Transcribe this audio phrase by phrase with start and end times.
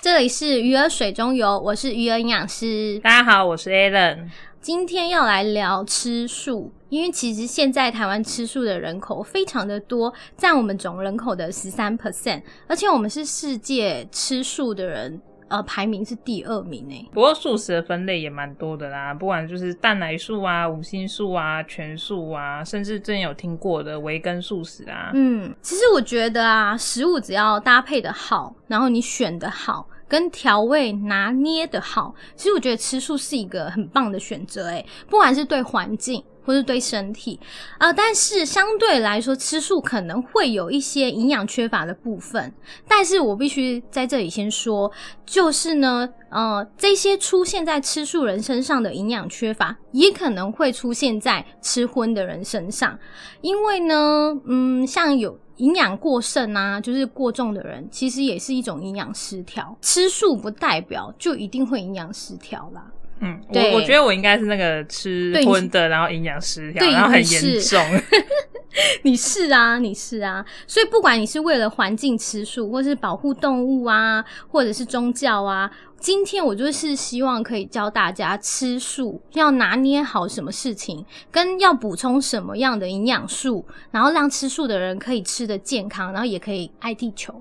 [0.00, 3.00] 这里是鱼儿水中游，我是鱼儿营养师。
[3.02, 4.28] 大家好，我是 Alan。
[4.60, 15.20] 今天要来聊吃素，因为其实现在台湾吃素的人口非常的多，占我们总人口的十三 percent，而且我们是世界吃素的人。
[15.48, 17.08] 呃，排名是第二名诶。
[17.12, 25.10] 不过素食的分类也蛮多的啦，不管就是蛋奶素啊、五星素啊、全素啊，甚至之前有听过的维根素食啊。
[25.14, 34.84] 嗯，其实我觉得啊，食物只要搭配的好，然后你选的好，跟调味拿捏的好，其实我觉得吃素是一个很棒的选择诶。
[35.08, 36.22] 不管是对环境。
[36.48, 37.38] 或是对身体
[37.76, 42.50] 啊，但是相对来说，吃素可能会有一些营养缺乏的部分。
[42.88, 44.90] 但是我必须在这里先说，
[45.26, 52.98] 就是呢，呃，这些出现在吃素人身上的营养缺乏，也可能会出现在吃荤的人身上。
[53.42, 59.76] 因为呢，嗯，像有营养过剩啊，就是过重的人，其实也是一种营养失调。
[59.82, 62.90] 吃素不代表就一定会营养失调啦。
[63.20, 67.82] 嗯，我我觉得我应该是那个吃荤的，然后营养失调，然后很严重。
[69.02, 87.34] 你是啊，你是啊，所以不管你是为了环境吃素，或是保护动物啊，或者是宗教啊，今天我就是希望可以教大家吃素要拿捏好什么事情，跟要补充什么样的营养素，然后让吃素的人可以吃的健康，然后也可以爱地球。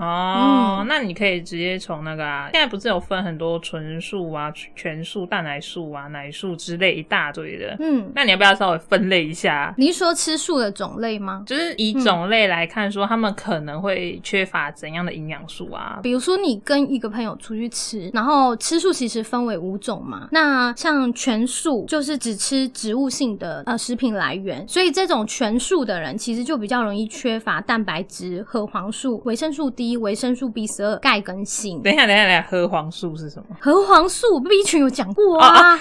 [0.00, 9.74] 哦，那你可以直接从那个啊，现在不是有分很多纯素啊、全素、蛋奶素啊、奶素之类一大堆的，嗯，那你要不要稍微分类一下？
[9.76, 11.42] 你是说吃素的种类吗？
[11.46, 16.00] 就是以种类来看，说他们可能会缺乏怎样的营养素啊？
[16.02, 29.89] 比如说你跟一个朋友出去吃，然后吃素其实分为五种嘛，那像全素就是只吃植物性的呃食品来源，所以这种全素的人其实就比较容易缺乏蛋白质、核黄素、维生素 D。
[29.96, 31.80] 维生素 B 十二、钙跟锌。
[31.82, 33.56] 等一下，等一下，等一下，核黄素是什么？
[33.60, 35.76] 核黄素 B 群有讲过啊。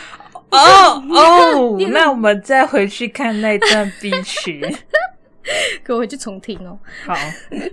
[0.52, 4.60] 哦哦， 那我们再回去看那段 B 群，
[5.86, 6.78] 给我回去重听哦。
[7.06, 7.14] 好，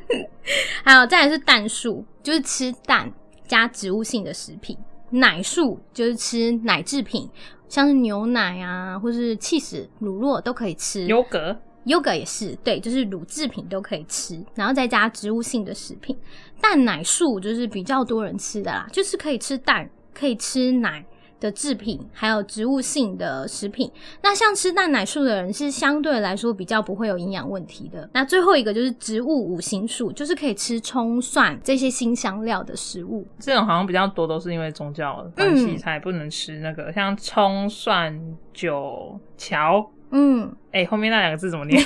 [0.84, 3.10] 还有再来是蛋素，就是吃蛋
[3.48, 4.76] 加植物性的食品；
[5.10, 7.30] 奶素就是吃奶制品，
[7.68, 11.06] 像是牛奶啊，或是气死乳酪都可以吃。
[11.06, 11.56] 优格。
[11.86, 16.16] 优格也是，对，就是乳制品都可以吃，然后再加植物性的食品。
[16.60, 21.04] 蛋奶素就是比较多人吃的啦，就是可以吃蛋，可以吃奶
[21.38, 23.90] 的制品，还有植物性的食品。
[24.22, 28.08] 那像吃蛋奶素的人是相对来说比较不会有营养问题的。
[28.12, 33.26] 那最后一个就是植物五行素，就是可以吃葱蒜这些新香料的食物。
[33.38, 38.18] 这种好像比较多都是因为宗教关系才不能吃那个，像葱蒜
[38.52, 39.88] 酒桥。
[40.10, 41.82] 嗯，哎，后面那两个字怎么念？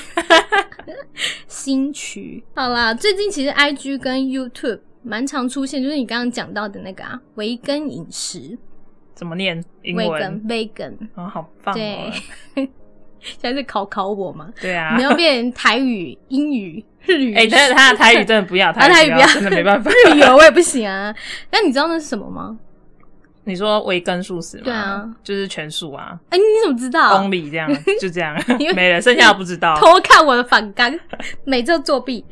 [1.47, 2.43] 新曲。
[2.55, 8.59] 好啦，最近其实 I G 跟 YouTube 蛮常出现，就是你刚刚讲到的那个啊，维根饮食
[9.15, 9.63] 怎么念？
[9.95, 11.75] 维根，vegan 啊，好棒！
[11.75, 12.13] 哦对，
[13.21, 14.51] 现在是考考我吗？
[14.61, 17.35] 对啊，你要变台语、英语、日语。
[17.35, 19.91] 哎，但是他的台语真的不要，他 台语不要，真的没办法。
[19.91, 21.15] 日语我也不行啊。
[21.51, 22.59] 那你知道那是什么吗？
[23.45, 24.65] 你说维根素食吗？
[24.65, 26.19] 对啊，就是全素啊。
[26.29, 27.71] 哎，你怎么知道？Only 这样，
[28.01, 28.37] 就这样，
[28.75, 29.75] 没了，剩下不知道。
[29.77, 30.93] 偷看我的反纲，
[31.45, 32.25] 每次作弊。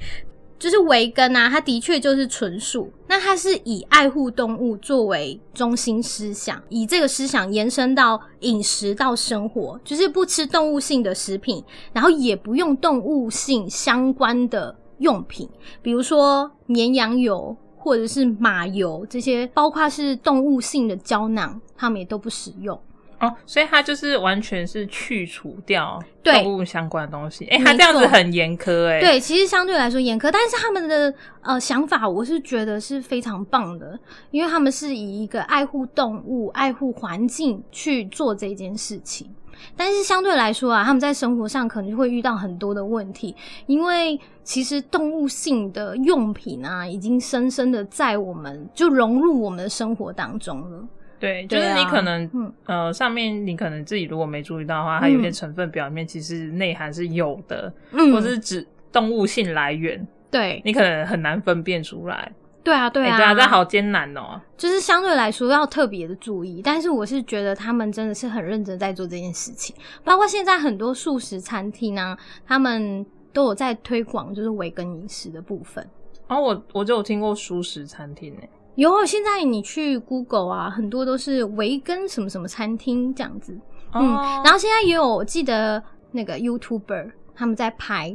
[0.59, 2.93] 就是维根啊，它的确就是纯素。
[3.07, 15.49] 那它是以爱护动物作为中心思想，以这个思想延伸到饮食到生活，就是不吃动物性的食品，然后也不用动物性相关的用品，
[15.81, 17.57] 比如说绵羊油。
[17.79, 22.79] 或者是马油这些，包括是动物性的胶囊，他们也都不使用
[23.21, 23.33] 哦。
[23.47, 27.47] 所以它就是完全是去除掉动物相关的东西。
[27.47, 29.01] 哎，它这样子很严苛哎。
[29.01, 33.99] 对，其实相对来说严苛，但是他们的呃想法，我是觉得是非常棒的，
[34.31, 39.29] 因为他们是以一个爱护动物、爱护环境去做这件事情。
[39.77, 43.35] 但是相对来说啊，他们在生活上可能会遇到很多的问题，
[43.67, 50.89] 因为其实动物性的用品啊，已经深深的在我们就融入我们的生活当中了。
[51.21, 62.33] 对，就是你可能呃，上面你可能自己如果没注意到的话，它有些成分表面其实内涵是有的，嗯或是指动物性来源，对你可能很难分辨出来。
[62.69, 64.39] 对啊，对啊，对啊，这好艰难哦。
[64.59, 69.75] 就是相对来说要特别的注意，但是我是觉得他们真的是很认真在做这件事情。
[70.05, 72.15] 包括现在很多素食餐厅呢，
[72.47, 75.89] 他们都有在推广就是维根饮食的部分。
[76.27, 79.07] 哦，我我就有听过素食餐厅诶，有。
[79.07, 83.59] 现在你去 Google 啊，很多都是维根什么什么餐厅这样子。
[83.95, 84.13] 嗯，
[84.45, 88.15] 然后现在也有我记得那个 YouTuber 他们在拍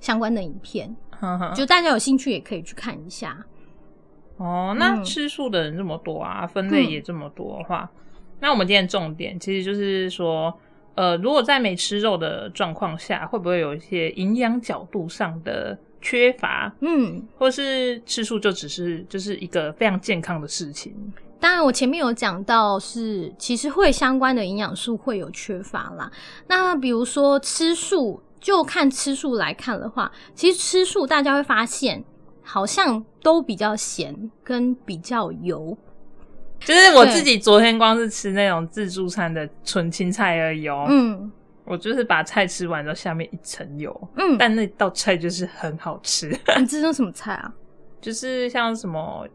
[0.00, 0.94] 相关的影片，
[1.54, 3.42] 就大家有兴趣也可以去看一下。
[4.36, 7.90] 哦，那吃素的人这么多啊，分类也这么多的话，
[8.40, 10.52] 那我们今天重点其实就是说，
[10.94, 16.70] 呃，如果在没吃肉的状况下，会不会有一些营养角度上的缺乏？
[16.80, 20.94] 嗯，或是吃素就只是就是一个非常健康的事情？
[21.40, 26.12] 当然，我前面有讲到是其实会相关的营养素会有缺乏啦。
[26.46, 32.04] 那比如说吃素，就看吃素来看的话，其实吃素大家会发现。
[32.46, 35.76] 好像都比较咸，跟比较油。
[36.60, 40.86] 就是我自己昨天光是吃那种自助餐的纯青菜而已哦。
[40.88, 41.30] 嗯，
[41.64, 44.08] 我就是把菜吃完之后，下面一层油。
[44.16, 46.28] 嗯，但那道菜就是很好吃。
[46.58, 47.52] 你吃的什么菜啊？
[48.00, 49.26] 就是像什么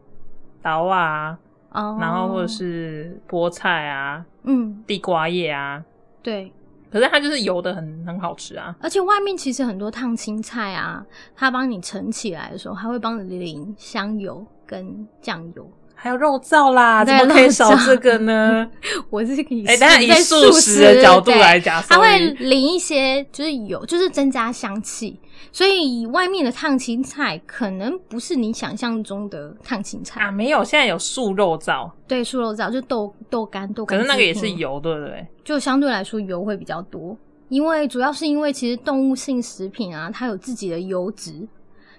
[0.62, 1.38] 刀啊，
[1.70, 5.84] 然后或者是菠菜啊，嗯，地瓜叶啊，
[6.22, 6.50] 对。
[6.92, 11.02] 可是它就是油的很很好吃啊，而且外面其实很多烫青菜啊，
[11.34, 15.70] 它帮你盛起来的时候，它会帮你淋香油跟酱油，
[16.02, 18.68] 还有肉燥啦，怎么可以少这个呢？
[19.08, 25.16] 我是可以哎，但是以素食的角度来讲，它会淋一些就是油，就是增加香气。
[25.52, 30.20] 所以外面的烫青菜可能不是你想象中的烫青菜。
[30.20, 35.24] 啊，没有，现在有素肉燥，对，素肉燥就豆豆干豆干，可是那个也是油，对不对？
[35.44, 37.16] 就相对来说油会比较多，
[37.48, 41.46] 因为主要是因为其实动物性食品啊，它有自己的油脂，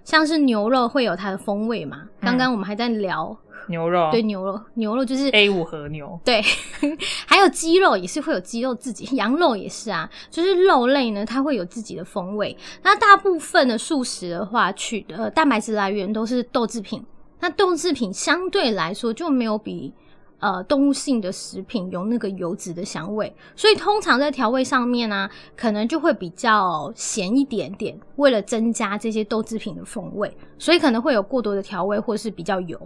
[0.04, 2.04] 像是牛肉会有它的风味嘛。
[2.22, 3.38] 刚刚我们还在聊。
[3.68, 6.20] 牛肉对牛肉，牛肉就是 A 五和牛。
[6.26, 6.42] 对，
[7.26, 12.58] 还有鸡肉也是会有鸡肉自己，羊肉也是啊，就是肉类呢，它会有自己的风味。
[12.82, 17.02] 那大部分的素食的话，取的蛋白质来源都是豆制品，
[17.40, 19.94] 那豆制品相对来说就没有比
[20.44, 32.78] 呃动物性的食品有那个油脂的香味，所以通常在调味上面呢，可能就会比较咸一点点，为了增加这些豆制品的风味，所以可能会有过多的调味或是比较油。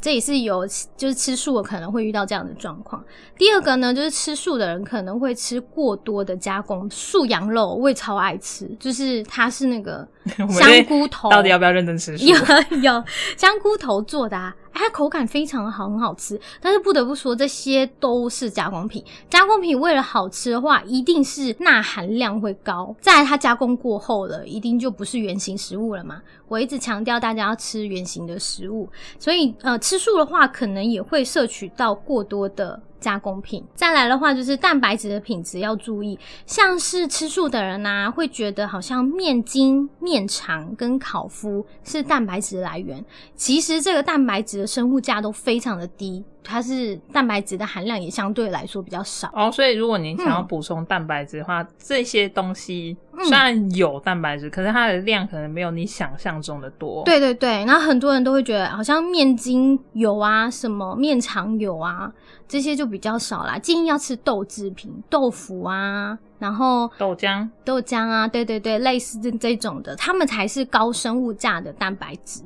[0.00, 0.64] 这也是有，
[0.96, 3.02] 就是吃素的可能会遇到这样的状况。
[3.36, 10.06] 第二个呢，就是吃素的人可能会吃过多的加工素羊肉，我也超爱吃，就是它是那个
[10.50, 12.16] 香菇头，到底要不要认真吃？
[12.24, 12.36] 有
[12.80, 13.04] 有
[13.36, 14.54] 香菇头做的啊。
[14.78, 16.40] 它口感非常好，很好吃。
[16.60, 19.04] 但是不得不说，这些都是加工品。
[19.28, 22.94] 加工品为了好吃的话，一定是钠含量会高。
[23.00, 26.22] 再来，它加工过后了，一定就不是原型食物了嘛。
[26.46, 28.88] 我一直强调大家要吃原型的食物，
[29.18, 32.80] 所以呃，吃素的话，可能也会摄取到过多的。
[33.00, 43.04] 加工品，再来的话就是蛋白质的品质要注意，像是吃素的人呐，会觉得好像面筋、面肠跟烤麸是蛋白质来源，
[43.34, 46.24] 其实这个蛋白质的生物价都非常的低。
[46.48, 57.04] 它是蛋白质的含量也相对来说比较少哦，所以如果您想要补充蛋白质的话，这些东西虽然有蛋白质，可是它的量可能没有你想象中的多。
[57.04, 62.10] 对对对，然后很多人都会觉得好像面筋有啊，什么面肠有啊，
[62.48, 63.58] 这些就比较少啦。
[63.58, 72.40] 建议要吃豆制品，豆腐啊，然后豆浆、豆浆啊，对对对，类似这这种的，它们才是高生物价的蛋白质。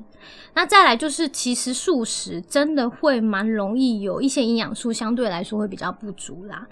[0.54, 6.66] 那再来就是，其实素食真的会蛮容易有一些营养素相对来说会比较不足啦。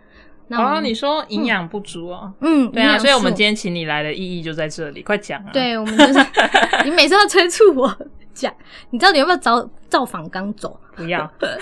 [0.50, 2.32] 哦，你说营养不足哦？
[2.40, 5.50] 嗯，对啊，所以我们今天请你来的意义就在这里，快讲啊！
[5.52, 6.18] 对，我们就是
[6.84, 7.96] 你每次要催促我
[8.34, 8.52] 讲，
[8.90, 10.80] 你知道你要不要找造访刚走？
[10.96, 11.20] 不要。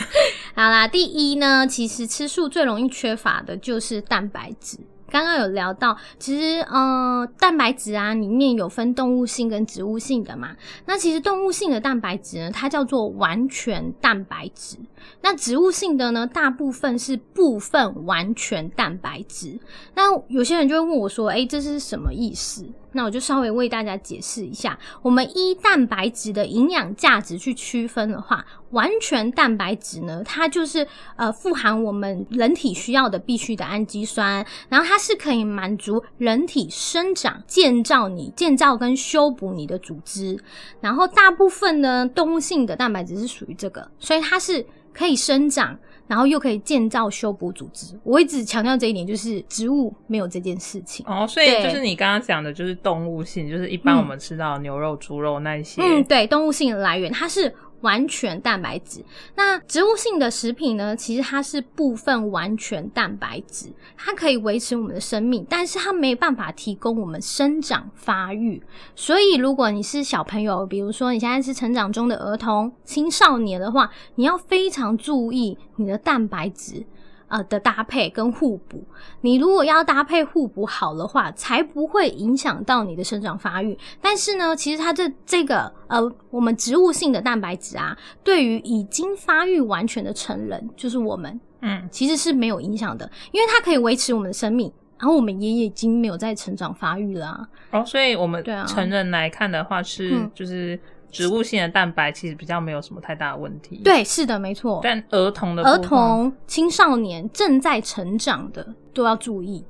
[0.56, 4.78] 好啦，第一呢，其实吃素最容易缺乏的就是蛋白质。
[5.10, 10.56] 刚刚有聊到，其实呃，蛋白质啊，里面有分动物性跟植物性的嘛。
[10.86, 14.76] 那其实动物性的蛋白质呢，它叫做完全蛋白质。
[15.22, 19.58] 那植物性的呢，大部分是部分完全蛋白质。
[19.94, 40.38] 那有些人就会问我说：“哎，这是什么意思？”那我就稍微为大家解释一下，我们依蛋白质的营养价值去区分的话，完全蛋白质呢，它就是呃富含我们人体需要的必须的氨基酸，然后它是可以满足人体生长、建造你建造跟修补你的组织，
[40.80, 45.78] 然后大部分呢动物性的蛋白质是属于这个，所以它是可以生长。
[46.08, 47.96] 然后又可以建造、修补组织。
[48.02, 51.06] 我一直强调这一点，就是植物没有这件事情。
[51.06, 55.80] 哦，所以就是你刚刚讲的，就是动物性，就是一般我们吃到牛肉、猪肉那些。
[55.80, 57.54] 嗯，对，动物性的来源，它是。
[57.82, 59.04] 完全蛋白质，
[59.36, 60.96] 那植物性的食品呢？
[60.96, 68.62] 其实它是部分完全蛋白质，它可以维持我们的生命，但是它没办法提供我们生长发育。
[68.96, 76.84] 所以，如果你是小朋友，比如说你现在是成长中的儿童、青少年的话，你要非常注意你的蛋白质。
[77.28, 78.82] 呃的搭配跟互补。
[79.20, 83.78] 你如果要搭配互补好的话，才不会影响到你的生长发育。
[84.00, 94.72] 但是呢，其实它这这个呃，我们植物性的蛋白质啊，对于已经发育完全的成人，就是我们，嗯，其实是没有影响的，因为它可以维持我们的生命。
[95.00, 100.76] 然后我们也已经没有在成长发育啦、哦，所以我们对啊成人来看的话是，嗯就是
[101.10, 104.80] 植物性的蛋白其实比较没有什么太大的问题。，对，是的，没错。
[104.82, 109.64] 但儿童的儿童、青少年正在成长的都要注意。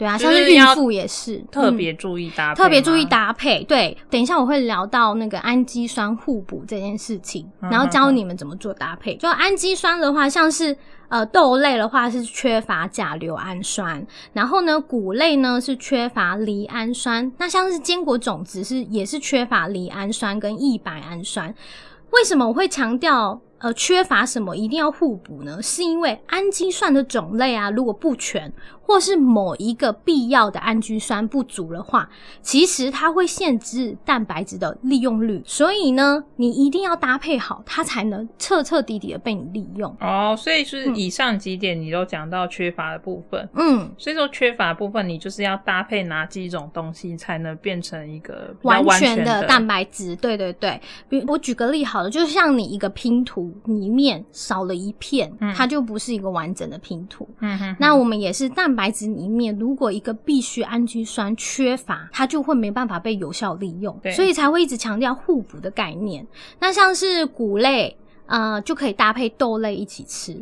[0.00, 3.62] 对啊，像是孕妇也是嗯特别注意搭配吗、特别注意搭配。
[3.64, 9.14] 对，等一下我会聊到那个氨基酸互补这件事情，嗯然后教你们怎么做搭配。
[9.16, 10.74] 就氨基酸的话，像是
[11.10, 14.02] 呃豆类的话是缺乏甲硫氨酸，
[14.32, 21.54] 然后呢谷类呢是缺乏赖氨酸，那像是坚果种子是也是缺乏赖氨酸跟异白氨酸。
[22.12, 25.62] 为什么我会强调呃缺乏什么一定要互补呢？
[25.62, 28.52] 是因为氨基酸的种类啊，如果不全，
[28.82, 32.08] 或是某一个必要的氨基酸不足的话，
[32.42, 35.42] 其实它会限制蛋白质的利用率。
[35.44, 39.94] 所以呢，你一定要搭配好，它才能彻彻底底的被你利用。
[40.00, 43.48] 哦，所以是嗯以上几点你都讲到缺乏的部分。
[43.54, 50.80] 嗯，所以说缺乏的部分，你就是要搭配哪几种东西才能变成一个完全全的蛋白质，对对对。
[51.08, 57.28] 比我举个例好了，就像你一个拼图里面少了一片，嗯它就不是一个完整的拼图。
[57.40, 66.26] 嗯哼哼，那我们也是蛋白质里面，如果一个必需氨基酸缺乏，它就会没办法被有效利用对，所以才会一直强调互补的概念。
[66.58, 67.96] 那像是谷类，
[68.30, 70.32] 呃，就可以搭配豆类一起吃。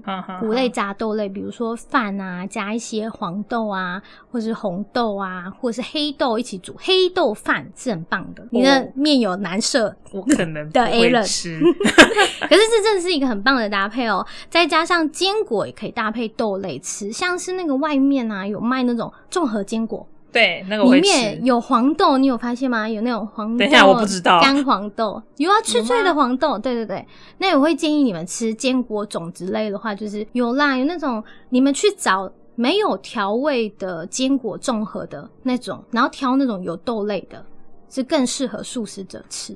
[0.41, 8.47] 谷类杂豆类，比如说饭啊，加一些黄豆啊，或是红豆啊，或是黑豆一起煮，黑豆饭是很棒的。
[8.51, 14.27] 你的面有难色，我可能 不的 A 会人吃， 可是这真的是一个很棒的搭配哦。
[14.51, 21.45] 再加上坚果也可以搭配豆类吃，像是那个外面啊有卖那种综合坚果，对，那个里面。
[21.45, 22.89] 有黄豆，你有发现吗？
[22.89, 27.07] 有那种黄豆，等一下我不知道干黄豆，有啊，脆脆的黄豆，对对对。
[27.39, 37.45] 那我会建议你们吃坚果种子类的话，就是有啦，有那种你们去找没有调味的坚果综合的那种，然后挑那种有豆类的，
[37.89, 39.55] 是更适合素食者吃。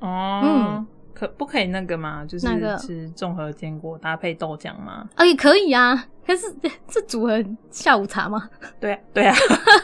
[0.00, 2.24] 哦，嗯可不可以那个吗？
[2.24, 5.08] 就是那个吃综合坚果搭配豆浆吗？
[5.14, 6.46] 啊，也可以啊，可是
[6.88, 8.48] 这组合下午茶吗？
[8.80, 9.34] 对对啊，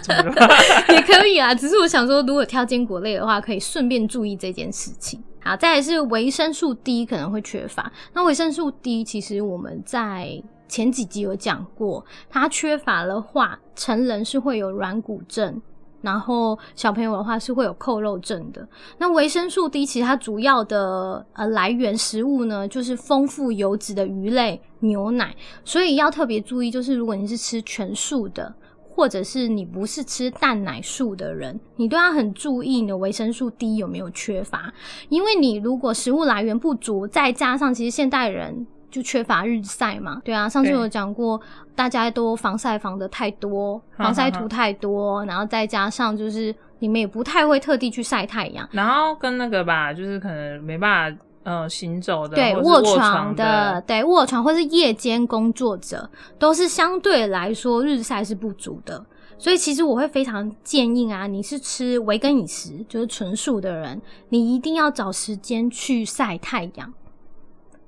[0.03, 0.49] 怎么了？
[0.95, 5.23] 也可以啊，只是我想说，如果挑坚果类的话，可以顺便注意这件事情。
[5.43, 7.93] 好，再来是维生素 D 可能会缺乏。
[8.13, 15.63] 那维生素 D 其实我们在前几集有讲过，它缺乏的话，成人是会有软骨症。
[16.03, 18.67] 然后小朋友的话是会有扣肉症的。
[18.99, 25.35] 那维生素 D 其实它主要的呃来源食物呢，就是丰富油脂的鱼类、牛奶，
[25.65, 28.55] 所以要特别注意，就是如果你是吃全素的，
[28.89, 34.73] 或者是你不是吃蛋奶素的人，你都要很注意你的维生素 D 有没有缺乏，
[35.09, 38.67] 因为你如果食物来源不足，再加上其实现代人。
[38.91, 41.41] 就缺乏日晒嘛，对啊，上次有讲过，
[41.75, 59.05] 大家都防晒防的太多， 防晒哈涂太多，然后再加上就是你们也不太会特地去晒太阳，然后跟那个吧，就是可能没办法呃行走的，对，卧床的，对卧床或是夜间工作者，都是相对来说日晒是不足的。
[59.39, 64.01] 所以其实我会非常建议啊，你是吃维根饮食，就是纯素的人，
[64.31, 66.91] 你一定要找时间去晒太阳。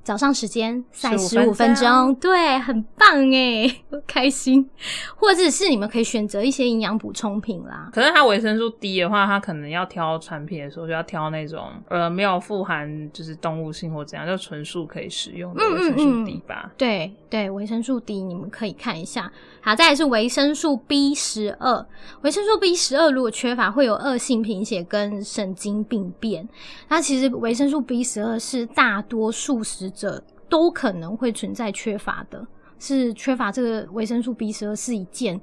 [0.08, 3.70] 早上时间晒十15五分分钟钟，对，很棒哎，
[4.08, 4.66] 开心。
[5.14, 16.72] 或者是你们可以选择一些营养补充品啦，可是它维生素 D 的话，它可能要挑产品的时候就要挑那种呃没有富含就是动物性或怎样，就纯素可以使用的嗯维生素嗯嗯 D 吧。
[16.78, 19.30] 对对，维生素 D 你们可以看一下。
[19.60, 21.84] 好，再来是维生素 B 十二，
[22.22, 26.48] 维生素 B 十二如果缺乏，会有恶性贫血跟神经病变。
[26.88, 32.46] 那其实维生素 B 十二是大多数食者都可能会存在缺乏的，
[32.78, 35.40] 是缺乏这个维生素 B 十二是一件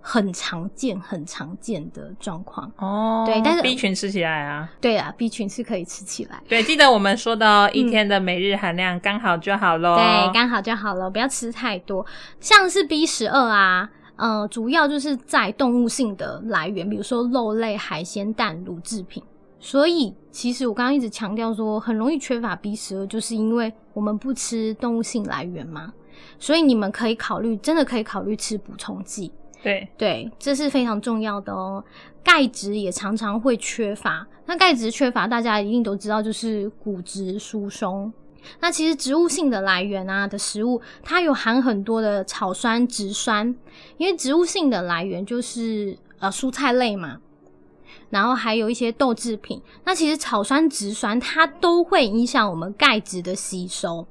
[0.00, 2.70] 很常见、很常见的状况。
[2.76, 6.40] 哦，对但是 B 群吃起来啊，对啊，B 群是可以吃起来。
[6.48, 9.96] 对，记得我们说的一天的每日含量刚好就好喽。
[9.96, 12.06] 嗯对，刚好就好了，不要吃太多。
[12.40, 19.22] 像是 B 十二啊，呃，主要就是在动物性的来源，比如说肉类、海鲜、蛋、乳制品。
[19.60, 25.92] 所以，其实我刚刚一直强调说，很容易缺乏 B 十二，就是因为我们不吃动物性来源嘛。
[26.38, 29.32] 所以你们可以考虑，真的可以考虑吃补充剂。
[29.62, 31.82] 对，对，这是非常重要的哦。
[32.22, 38.12] 钙质也常常会缺乏，那钙质缺乏，大家一定都知道，就是骨质疏松。
[38.60, 43.54] 那其实植物性的来源啊的食物，它有含很多的草酸、植酸，
[43.96, 47.20] 因为植物性的来源就是呃蔬菜类嘛，
[48.10, 49.60] 然后还有一些豆制品。
[49.84, 54.06] 那其实草酸、植酸它都会影响我们钙质的吸收。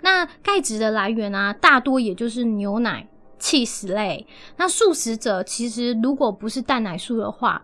[0.00, 3.06] 那钙质的来源啊，大多也就是牛奶、
[3.38, 4.26] 气食类。
[4.56, 7.62] 那素食者其实如果不是蛋奶素的话，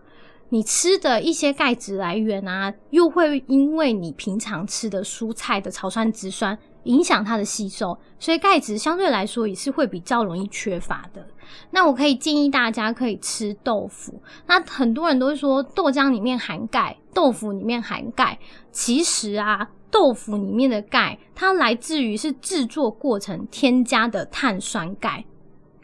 [0.49, 11.25] 你吃的一些钙质来源啊，又会因为你平常吃的蔬菜的草酸、植酸影响它的吸收，所以钙质相对来说也是会比较容易缺乏的。
[11.71, 14.21] 那我可以建议大家可以吃豆腐。
[14.47, 18.37] 那很多人都会说豆浆里面含钙，豆腐里面含钙。
[18.71, 25.25] 其实啊，豆腐里面的钙它来自于是制作过程添加的碳酸钙。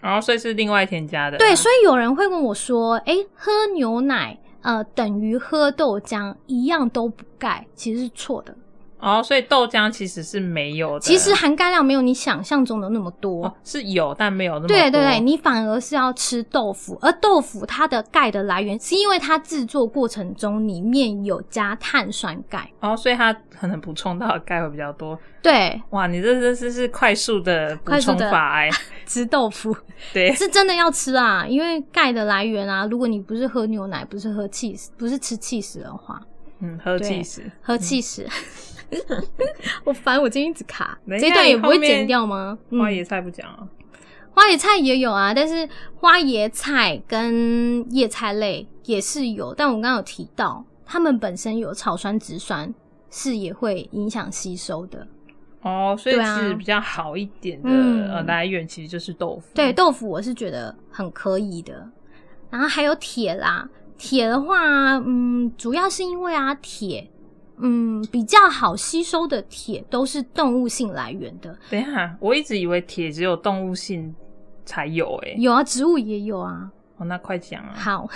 [0.02, 1.38] 哦，所以是另外添加的。
[1.38, 8.54] 对，所以有人会问我说：“诶，喝牛奶？”呃，等于喝豆浆一样都补钙，其实是错的。
[9.00, 14.76] 哦，所以豆浆其实是没有的，其实含钙量没有你想象中的那么多，哦、是有但没有那么多。
[14.76, 25.18] 对对对，你反而是要吃豆腐，而豆腐它的钙的来源是因为它制作过程中里面有加碳酸钙，哦，所以它可能补充到的钙会比较多。
[25.42, 28.70] 对，哇，你这这是是快速的补充法哎，
[29.08, 29.74] 吃豆腐，
[30.12, 36.22] 对，是真的要吃啊，因为钙的来源啊，如果你不是喝牛奶，不是喝气，不是吃气食的话，
[36.60, 38.28] 嗯，喝气食，喝气食。
[39.84, 42.58] 我烦，我今天一直卡，这段也不会剪掉吗？
[42.72, 43.68] 花椰菜不讲啊，
[44.32, 52.74] 花椰菜也有啊，但是花椰菜跟叶菜类也是有，但我刚刚有提到，它们本身有草酸、植酸，
[53.10, 55.08] 是也会影响吸收的。
[55.62, 59.50] 哦，所以是比较好一点的呃来源，其实就是豆腐。
[59.54, 61.90] 对，豆腐我是觉得很可以的。
[62.50, 67.12] 然后还有铁啦，铁的话，嗯，主要是因为啊，铁。
[67.62, 71.58] 嗯，比较好吸收的铁都是动物性来源的。
[71.70, 74.16] 等一下，我一直以为铁只有动物性
[74.66, 76.72] 才有，哎有啊，植物也有啊。
[76.98, 77.74] 哦，那快讲啊。
[77.76, 78.10] 好，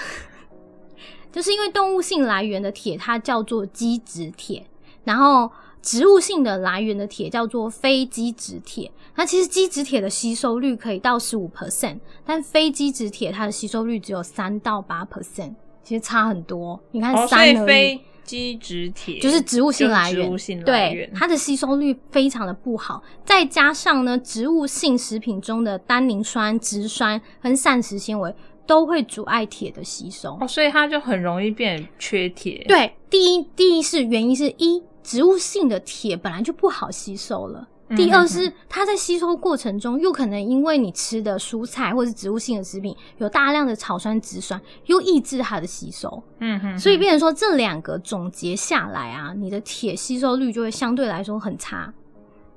[1.31, 4.65] 就是因为动物性来源的铁，它叫做基质铁，
[5.03, 8.91] 然后植物性的来源的铁叫做非基质铁。
[9.15, 15.53] 那其实基质铁的吸收率可以到十五 percent，但非基质铁它的吸收率只有三到八 percent，
[15.83, 16.79] 其实差很多。
[16.91, 17.99] 你看，三而已。
[18.23, 23.03] 基质铁就是植物性来源，对它的吸收率非常的不好。
[23.25, 28.33] 再加上呢，植物性食品中的单宁酸、植酸跟膳食纤维
[28.65, 32.63] 都会阻碍铁的吸收，哦，所以它就很容易变缺铁。
[32.67, 37.67] 对，第一，第一是原因是一植物性的铁本来就不好吸收了。
[37.95, 46.23] 第二是它在吸收过程中，又可能因为你吃的蔬菜或是植物性的食品有大量的草酸、植酸，又抑制它的吸收。
[46.39, 51.93] 嗯哼，所以变成说这两个总结下来啊，你的铁吸收率就会相对来说很差。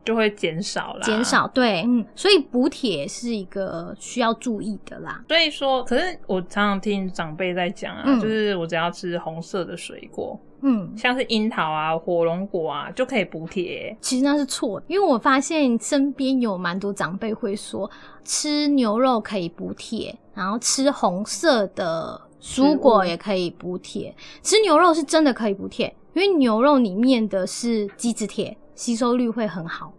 [0.05, 5.21] 就会减少了，减少对，嗯，所以补铁是一个需要注意的啦。
[5.27, 13.97] 所以说，可是我常常听长辈在讲啊，就是我只要吃红色的水果，嗯，像是樱桃啊、火龙果啊，就可以补铁。
[14.01, 17.91] 其实那是错的，因为我发现身边有蛮多长辈会说，
[18.25, 24.15] 吃牛肉可以补铁，然后吃红色的蔬果也可以补铁。
[24.43, 28.57] 吃牛肉是真的可以补铁，因为牛肉里面的是基质铁。
[28.77, 29.91] 吸收率会很好，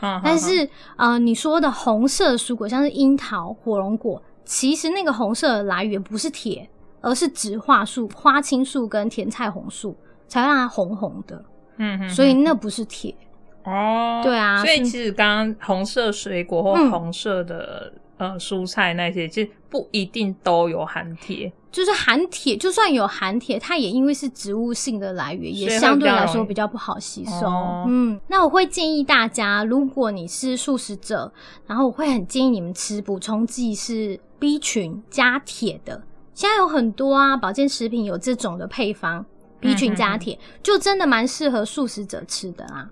[0.00, 6.66] 但是呃，你说的红色蔬果，像是樱桃、火龙果，其实那个红色的来源不是铁，
[7.06, 11.44] 而是植化素、花青素跟甜菜红素，才让它红红的。
[11.76, 13.14] 嗯哼，所以那不是铁
[13.62, 14.20] 哦。
[14.24, 21.52] 对啊，所以其实刚刚红色水果或红色的呃蔬菜那些，其实不一定都有含铁。
[21.70, 27.46] 就是含铁，就算有含铁，它也因为是植物性的来源，也相对来说比较不好吸收。
[27.86, 31.32] 嗯，那我会建议大家，如果你是素食者，
[31.68, 36.02] 然后我会很建议你们吃补充剂是 B 群加铁的。
[36.36, 39.26] 现在有很多啊，保健食品有这种的配方
[39.58, 42.90] ，B 群加铁，就真的蛮适合素食者吃的啊。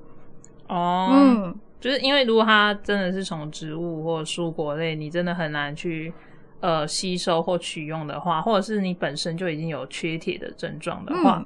[0.69, 6.13] 哦，嗯，就是因为如果它真的是从植物或蔬果类，你真的很难去。
[6.61, 11.45] 呃，吸收或取用的话，或者是你本身就已经有缺铁的症状的话，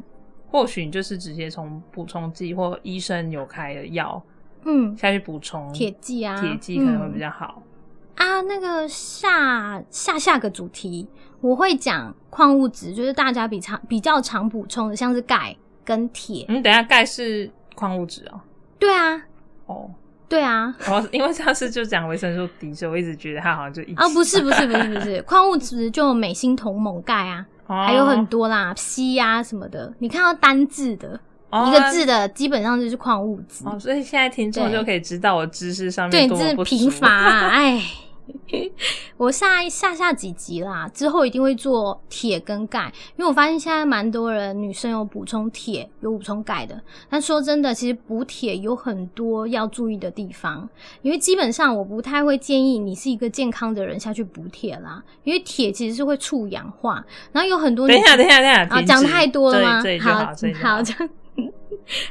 [0.49, 4.23] 或许你就是直接从补充剂或医生有开的药，
[4.65, 7.61] 嗯，下去补充铁剂啊，铁剂可能会比较好
[8.19, 8.41] 啊。
[8.43, 11.09] 那个下下下个主题，
[11.41, 16.45] 我会讲矿物质，就是大家比常比较常补充的，像是钙跟铁。
[16.49, 18.41] 嗯，等下钙是矿物质哦。
[18.79, 19.23] 对啊。
[19.67, 19.91] 哦。
[20.29, 29.91] 对啊，哦，因为上次就讲维生素 D，所以我一直觉得它好像就一啊，不是不是不是不是，矿物质就镁、锌、铜、锰、钙啊，还有很多啦，硒啊什么的。
[30.01, 33.65] 你看到单字的哦一个字的基本上就是矿物质。
[33.65, 37.83] 哦，所以现在听众就可以知道我知识上对，面多么不贫乏、啊， 哎。
[39.17, 46.81] 我下一下下几集啦，之后一定会做铁跟钙，因为我发现现在蛮多人女生有补充铁，有补充钙的。
[47.09, 50.69] 但说真的，其实补铁有很多要注意的地方，
[51.03, 59.83] 因为基本上我不太会建议你是一个健康的人下去补铁啦，因为铁其实是会促氧化，然后有很多等一下，等一下，等一下，啊，讲太多了吗？
[60.01, 60.27] 好，
[60.63, 61.11] 好，这样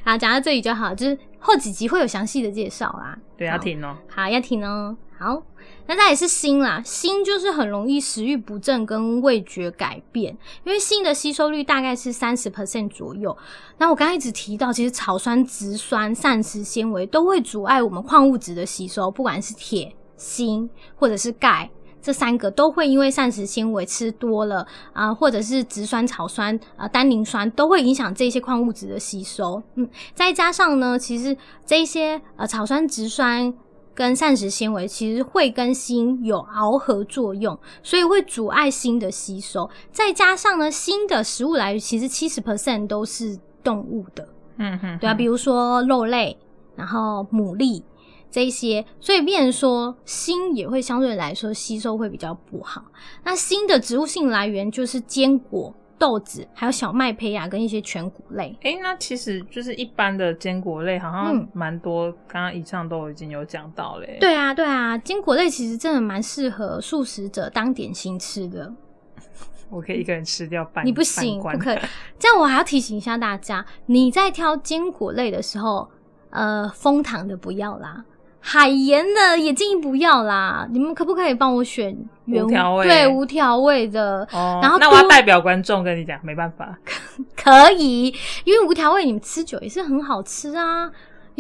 [0.04, 3.18] 好，讲到这里就好，就是后几集会有详细的介绍啦。
[3.38, 3.96] 对，要好停哦。
[4.10, 4.96] 好，要停哦。
[5.20, 5.42] 好，
[5.88, 13.36] 那再也是锌啦，锌就是很容易食欲不振跟味觉改变，因为锌的吸收率大概是三十 percent 左右。
[13.78, 21.70] 那我刚刚一直提到，其实草酸、植酸、膳食纤维都会阻碍我们矿物质的吸收，不管是铁、锌或者是钙。
[22.00, 29.62] 这三个都会因为膳食纤维吃多了啊、或者是植酸、草酸、啊单宁酸，都会影响这些矿物质的吸收。
[29.76, 33.54] 嗯，再加上呢，其实这些呃草酸、植酸
[33.98, 39.68] 跟膳食纤维其实会跟锌有螯合作用，所以会阻碍锌的吸收。
[39.92, 46.38] 再加上呢，锌的食物来源其实七十 percent 都是动物的，嗯哼，对啊，比如说肉类，
[46.76, 47.82] 然后牡蛎
[48.30, 52.84] 这一些，所以变成说锌也会相对来说吸收会比较不好。
[53.24, 58.58] 那锌的植物性来源就是坚果、豆子，还有小麦胚芽跟一些全谷类。
[58.62, 68.74] 哎、那其实就是一般的坚果类，好像嗯蛮多，刚刚以上都已经有讲到嘞。，对啊，对啊，坚果类其实真的蛮适合素食者当点心吃的。
[69.70, 71.80] 我可以一个人吃掉半，你不行，不可以。
[72.18, 75.90] 这样我还要提醒一下大家，你在挑坚果类的时候，
[76.30, 78.06] 呃，蜂糖的不要啦，
[78.50, 80.66] 海盐的也建议不要啦。
[80.72, 86.78] 你们可不可以帮我选原无调味对，无调味的哦，然后那我要代表观众跟你讲，没办法，
[87.36, 88.08] 可以，
[88.46, 90.90] 因为无调味你们吃久也是很好吃啊。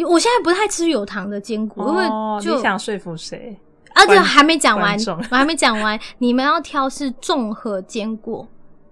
[0.05, 3.57] 我现在不太吃有糖的坚果，因哦为就你想说服谁？
[3.95, 4.97] 而且观还没讲完，
[5.31, 5.97] 我还没讲完。
[6.17, 8.45] 你们要挑是综合坚果，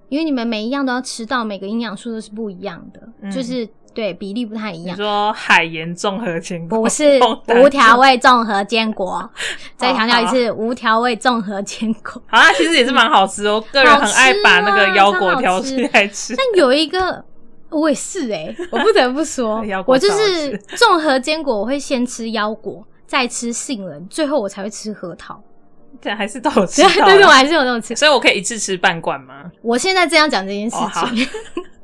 [0.08, 4.98] 因为你们每一样都要吃到，每个营养素都是不一样的，嗯就是对比例不太一你样。
[4.98, 9.28] 说海盐综合坚果，不是无调味综合坚果，
[9.78, 12.22] 再强调一次，无调味综合坚果。
[12.28, 13.64] 好啦，其实也是蛮好吃哦。
[13.72, 16.36] 个人很爱把那个腰果挑出来吃。
[16.36, 17.24] 但有一个，
[17.70, 25.42] 我也是哎、我不得不说 我就是综合坚果，我会先吃腰果，再吃杏仁，最后我才会吃核桃。
[26.02, 27.96] 这还是都有吃对到对对，我啦还是有那种吃。
[27.96, 29.50] 所以我可以一次吃半罐吗？
[29.62, 30.76] 我现在这样讲这件事
[31.16, 31.28] 情，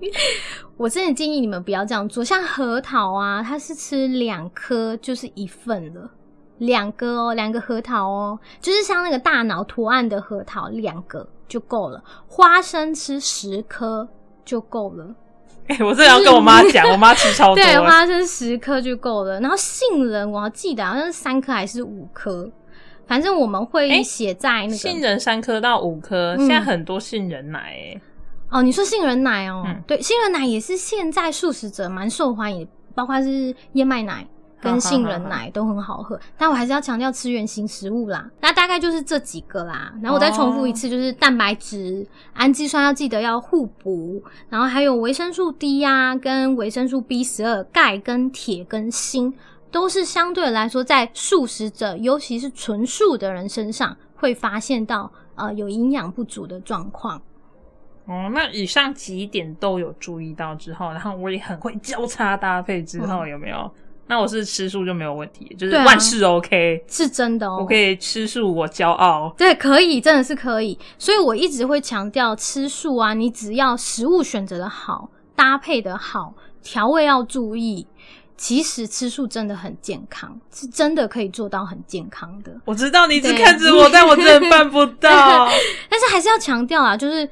[0.77, 2.23] 我真的建议你们不要这样做。
[2.23, 6.09] 像核桃啊，它是吃两颗就是一份了，
[6.57, 12.03] 两个哦，两个核桃哦，就是像那个大脑图案的核桃，两个就够了。
[12.27, 14.07] 花生吃十颗
[14.43, 15.15] 就够了，
[15.67, 17.55] 哎、我这要跟我妈讲，我妈吃超多。
[17.63, 19.39] 对，花生十颗就够了。
[19.39, 22.49] 然后杏仁我要记得好像是三颗还是五颗，
[23.05, 28.01] 反正我们会诶写在那个杏仁三颗到五颗，嗯现在很多杏仁奶哎、
[28.51, 34.27] 哦，你说杏仁奶哦，嗯对，杏仁奶也是现在素食者蛮受欢迎，包括是燕麦奶
[34.59, 36.19] 跟杏仁奶都很好喝。
[36.37, 38.29] 但我还是要强调吃原型食物啦。
[38.41, 39.93] 那大概就是这几个啦。
[40.01, 49.33] 然后我再重复一次，就是蛋白质、氨基酸要记得要互补，然后还有维生素 D 呀、跟维生素 B 十二、钙跟铁跟锌。
[49.71, 57.21] 都是相对来说，在素食者，尤其是纯素的人身上，会发现到呃有营养不足的状况。
[58.05, 63.71] 哦，那以上几点都有注意到之后，然后我也很会交叉搭配之后，有没有？
[64.07, 69.33] 那我是吃素就没有问题，就是万事 OK，、是真的哦，我可以吃素，我骄傲。
[69.37, 70.77] 对，可以，真的是可以。
[70.97, 77.87] 所以我一直会强调吃素啊，你只要食物选择的好，搭配的好，调味要注意。
[78.35, 82.51] 其实吃素真的很健康，是真的可以做到很健康的。
[82.65, 85.47] 我知道你一直看着我，但我真的办不到。
[85.87, 87.29] 但是还是要强调啊，就是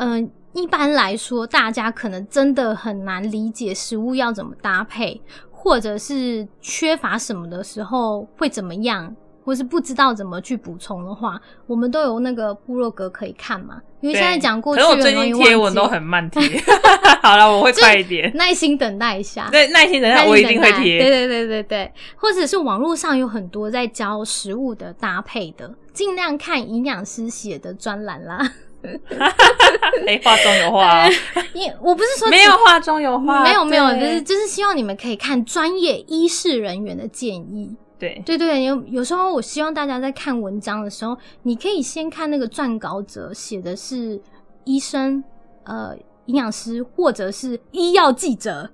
[0.00, 5.20] 嗯、呃一般来说，大家可能真的很难理解食物要怎么搭配，
[5.52, 13.80] 或者是缺乏什么的时候会怎么样，或是不知道怎么去补充的话，我们都有那个部落格可以看嘛。
[14.00, 16.42] 因为现在讲过去，可是我最近贴文都很慢贴。
[17.22, 18.28] 好了，我会快一点。
[18.34, 19.48] 耐心等待一下。
[19.52, 20.98] 对，耐心等一下，耐心我一定会等待对贴。
[20.98, 28.52] 对对对对，或者是网络上有很多在教食物的搭配的，尽量看营养师写的专栏啦。
[30.06, 31.10] 哎，话中有话哦，
[31.54, 37.76] 因我不是说没有化妆有话，没有没有，就是就是希望你们可以看专业医事人员的建议。
[37.98, 44.20] 对，对对，有有时候我希望大家在看文章的时候，你可以先看那个撰稿者写的是
[44.64, 45.22] 医生、
[45.64, 45.94] 呃
[46.26, 48.70] 营养师或者是医药记者，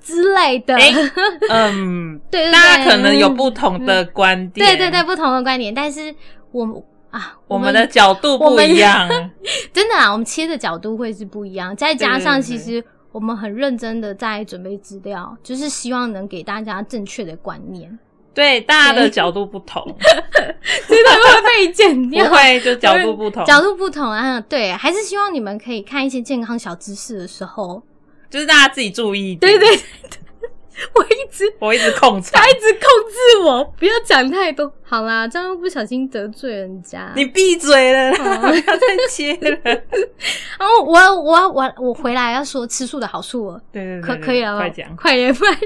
[0.00, 0.76] 之类的。
[0.76, 0.92] 哎
[1.50, 6.14] 嗯，对对对，大家可能有不同的观点，对对对，不同的观点，但是
[6.52, 9.08] 我们啊，我们的角度不一样，
[9.72, 17.98] 真的啊，我们切的角度会是不一样，再加上其实我们很认真的在准备资料，就是希望能给大家正确的观念，
[18.34, 19.82] 对大家的角度不同，
[20.86, 22.24] 真的会被剪掉。
[22.28, 22.34] 不。
[22.34, 27.82] 会就角度不同，角度不同啊，对，还是希望你们可以看一些健康小知识的时候，
[28.28, 29.52] 就是大家自己注意一点。
[29.52, 30.18] 对对对，
[30.94, 34.72] 我一直我一直控制他，一直控制我，不要讲太多。
[34.82, 37.12] 好啦，这样又不小心得罪人家。
[37.16, 39.56] 你闭嘴了，哦不要再切了。
[39.56, 39.82] 对
[40.58, 44.58] 然后我我我我回来要说吃素的好处了，对对，可对可可以了吗？
[44.58, 44.96] 快讲。
[44.96, 45.58] 快点，不然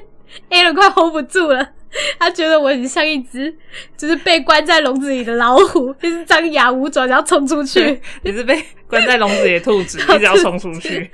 [0.48, 1.68] A 了快 hold 不住了。
[2.18, 3.54] 他觉得我很像一只
[3.96, 8.00] 就是被关在笼子里的老虎，就是张牙舞爪，然后冲出去。
[8.22, 11.10] 你是被关在笼子里的兔子， 一直要冲出去。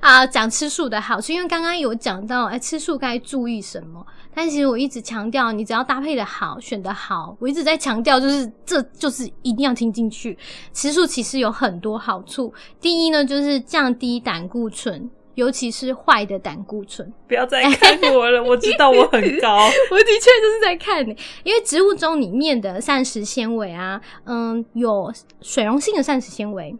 [0.00, 4.04] 啊，讲吃素的好处，因为刚刚有讲到，哎，吃素该注意什么？
[4.34, 10.38] 但其实我一直强调，你只要搭配的好，选的好，我一直在强调，就是这就是一定要听进去。
[10.72, 17.12] 吃素其实有很多好处，第一呢，就是降低胆固醇，尤其是坏的胆固醇。
[17.28, 19.56] 不要再看我了， 我知道我很高。
[19.88, 26.74] 我的确就是在看你，因为植物中里面的膳食纤维啊，嗯，有水溶性的膳食纤维，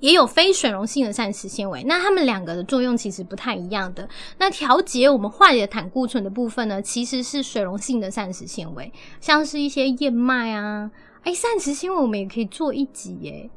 [0.00, 1.84] 也有非水溶性的膳食纤维。
[1.84, 4.08] 那它们两个的作用其实不太一样的。
[4.38, 10.90] 那调节我们坏的胆固醇的部分呢，其实是水溶性的膳食纤维，像是一些燕麦啊，
[11.22, 13.50] 哎，膳食纤维我们也可以做一集耶。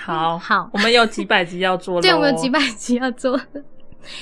[0.00, 3.38] 好好我们有几百集要做了，对，我们有几百集要做。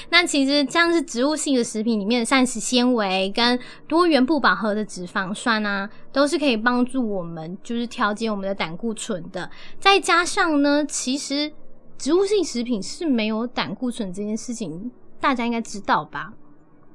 [0.09, 9.49] 那其实像是植物性的食品里面的膳食纤维跟多元不饱和的脂肪酸啊，都是可以帮助我们就是调节我们的胆固醇的。
[9.79, 11.53] 再加上呢，其实
[11.99, 16.33] 植物性食品是没有胆固醇这件事情，大家应该知道吧？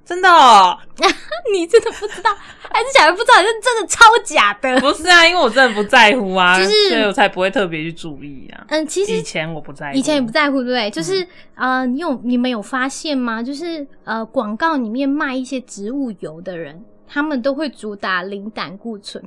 [0.04, 0.78] 真的哦
[1.54, 3.34] 你真的不知道，还是小孩不知道？
[3.38, 4.80] 这真的超假的。
[4.80, 8.66] 不是啊，因为我真的不在乎啊，就是所以我才不会特别去注意啊。
[8.70, 10.90] 嗯，其实以前我不在乎，以前也不在乎，对不对？
[10.90, 13.42] 嗯就是、呃，你有你们有发现吗？
[13.42, 19.24] 就是呃，广告里面卖一些植物油的人，他们都会主打零胆固醇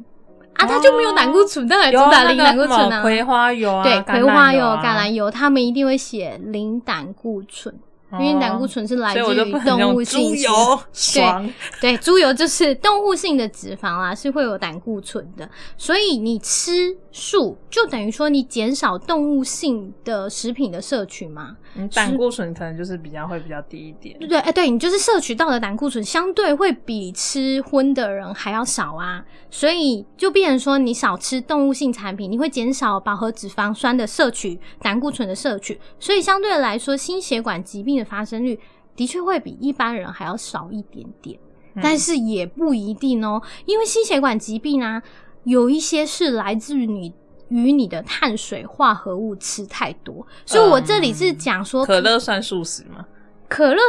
[0.54, 3.02] 啊，他就没有胆固醇，当然主打零胆固醇啊。
[3.02, 7.74] 葵花油啊，对，葵花油、橄榄油，他们一定会写零胆固醇，
[8.20, 10.50] 因为胆固醇是来自于动物性油，
[10.92, 11.52] 爽。
[11.80, 21.56] 对，猪油就是动物性的脂肪啦，是会有胆固醇的，所以你吃素就等于说你减少动物性的食品的摄取嘛。
[21.76, 24.16] 嗯胆固醇可能就是比较会比较低一点。
[24.20, 38.58] 对对，哎，对你就是摄取到的胆固醇相对会比吃荤的人还要少啊，所以就变成说你少吃动物性产品，你会减少饱和脂肪酸的摄取、胆固醇的摄取，所以相对来说，心血管疾病的发生率
[38.94, 41.38] 的确会比一般人还要少一点点，
[41.74, 45.02] 嗯但是也不一定哦，因为心血管疾病啊，
[45.44, 47.12] 有一些是来自于你。
[47.50, 53.04] 与你的碳水化合物吃太多，所以我这里是讲说可乐算素食吗？
[53.48, 53.80] 可乐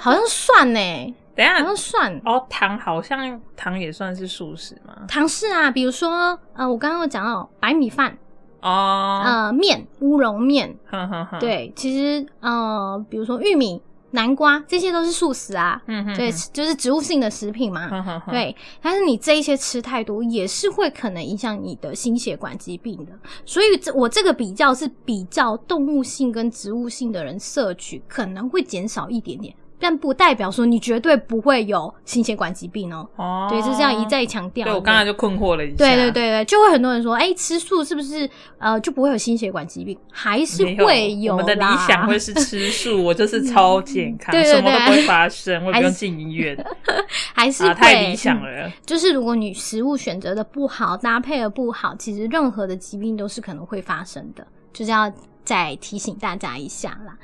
[0.00, 0.80] 好像算呢、
[1.36, 5.04] 等下好像算哦，糖好像糖也算是素食吗？
[5.06, 8.16] 糖是啊，比如说呃，我刚刚有讲到白米饭，
[8.64, 17.86] 哦，呃，面乌龙面，哼哼哼，对，其实呃，比如说玉米、南瓜，这些都是素食啊，嗯哼，对，就是植物性的食品嘛。
[17.88, 23.12] 哼哼哼，对，但是你这一些吃太多，也是会可能影响你的心血管疾病的。
[23.44, 33.06] 所以这我这个比较是比较动物性跟植物性的人摄取可能会减少一点点，但不代表说你绝对不会有心血管疾病哦。
[33.16, 34.64] 哦，对，就是这样一再强调。
[34.64, 39.94] 对我刚才就困惑了一下，对对对对，就会很多人说，哎、吃素是不是呃就不会有心血管疾病？
[40.10, 46.56] 还是会有我们的理想会是吃素，我就是超健康， 对对对什么都不会发生，我也不用进医院
[47.34, 48.72] 还是、啊，太理想嗯了。
[48.86, 55.12] 就是如果你食物选择的不好，搭配的不好，其实任何的疾病都是可能会发生的，就是要
[55.44, 57.16] 再提醒大家一下啦。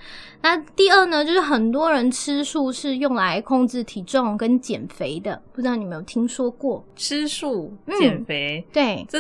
[0.42, 6.85] 那第二呢，就是很多人吃素是用来控制体重跟减肥的，不知道你有没有听说过？
[6.96, 9.18] 吃素嗯减肥，对，这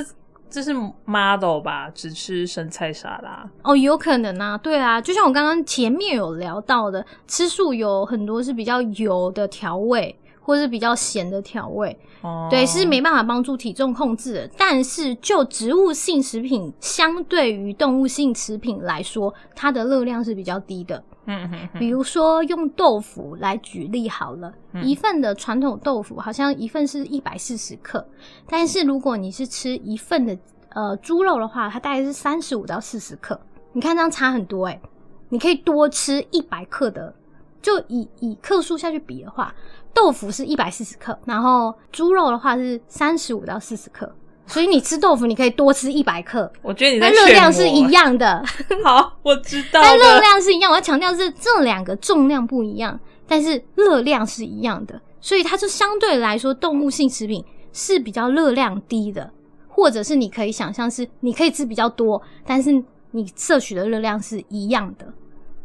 [0.48, 0.72] 这是
[1.04, 1.88] model 吧？
[1.90, 10.18] 只吃生菜沙拉，哦，有可能啊，对啊，就像我刚刚前面有聊到的，吃素有很多是比较油的调味，
[10.50, 14.50] 或是比较咸的调味，哦，对，是没办法帮助体重控制的。
[14.58, 21.00] 但是就植物性食品相对于动物性食品来说，它的热量是比较低的。
[21.26, 28.04] 嗯哼哼，比如说用豆腐来举例好了，嗯一份的传统豆腐好像一份是一百四十克，
[28.48, 30.36] 但是如果你是吃一份的
[30.70, 33.40] 呃猪肉的话，它大概是三十五到四十克。
[33.72, 34.80] 你看这样差很多诶、
[35.28, 37.14] 你可以多吃一百克的
[37.62, 39.54] 就以以克数下去比的话，
[39.94, 44.14] 豆腐是一百四十克，然后猪肉的话是三十五到四十克。
[44.46, 48.42] 所以你吃豆腐，你可以多吃一百克， 我觉得你但在热量是一样的，
[48.82, 50.18] 好，我知道 但热。
[50.20, 50.72] 量是一样。
[50.72, 52.98] 我要强调是这两个重量不一样，
[53.28, 59.30] 但是热量是一样的，所以它就相对来说，动物性食品是比较热量低的，
[59.68, 62.72] 或者是你可以想象是你可以吃比较多，但是
[63.12, 65.06] 你摄取的热量是一样的，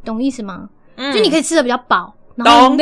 [0.04, 0.70] 懂意思吗？
[0.98, 2.78] 嗯就你可以吃的比较饱，然后懂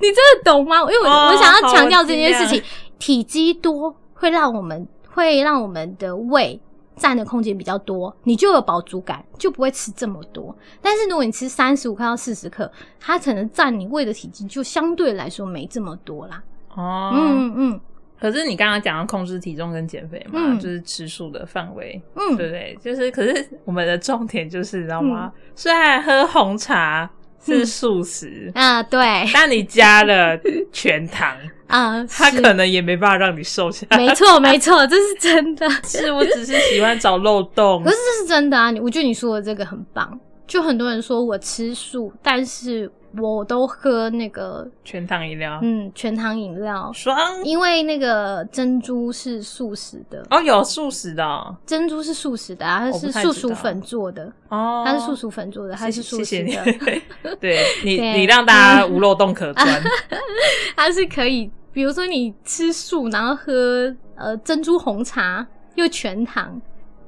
[0.00, 0.80] 你 你真的懂吗？
[0.80, 2.62] 因为我、哦我想要强调这件事情，
[2.98, 6.60] 体积多会让我们会让我们的胃
[6.96, 10.54] 占的空间比较多，你就有饱足感，就不会吃这么多。
[10.80, 16.42] 但是如果你吃三十五克到四十克，它可能占你胃的体积就相对来说没这么多啦。
[16.74, 17.80] 哦，嗯嗯
[18.20, 22.78] 可是你刚刚讲到控制体重跟减肥嘛，嗯就是吃素的范围，嗯对不对？
[22.80, 25.32] 就是，可是我们的重点就是，你知道嗯吗？
[25.56, 27.10] 虽然喝红茶
[27.44, 29.00] 是素食，啊，对
[29.32, 30.38] 但你加了
[30.72, 33.96] 全糖， 啊，它可能也没办法让你瘦下来。
[33.96, 35.68] 没错没错，这是真的。
[35.84, 37.90] 是我只是喜欢找漏洞可。
[37.90, 38.70] 是这是真的啊！
[38.70, 40.18] 你我觉得你说的这个很棒。
[40.46, 47.16] 就很多人说我吃素，但是我都喝那个全糖饮料，嗯全糖饮料，爽。
[47.44, 54.82] 因为那个珍珠是素食的，哦，有素食的哦，珍珠是素食的、啊，它是素薯粉做的，哦。
[54.86, 56.78] 它是素薯粉做的，它是素谢谢你食
[57.22, 58.18] 的，， 对你对。
[58.18, 59.82] 你让大家无漏洞可钻。
[60.76, 66.60] 它是可以，比如说你吃素，然后喝呃珍珠红茶又全糖，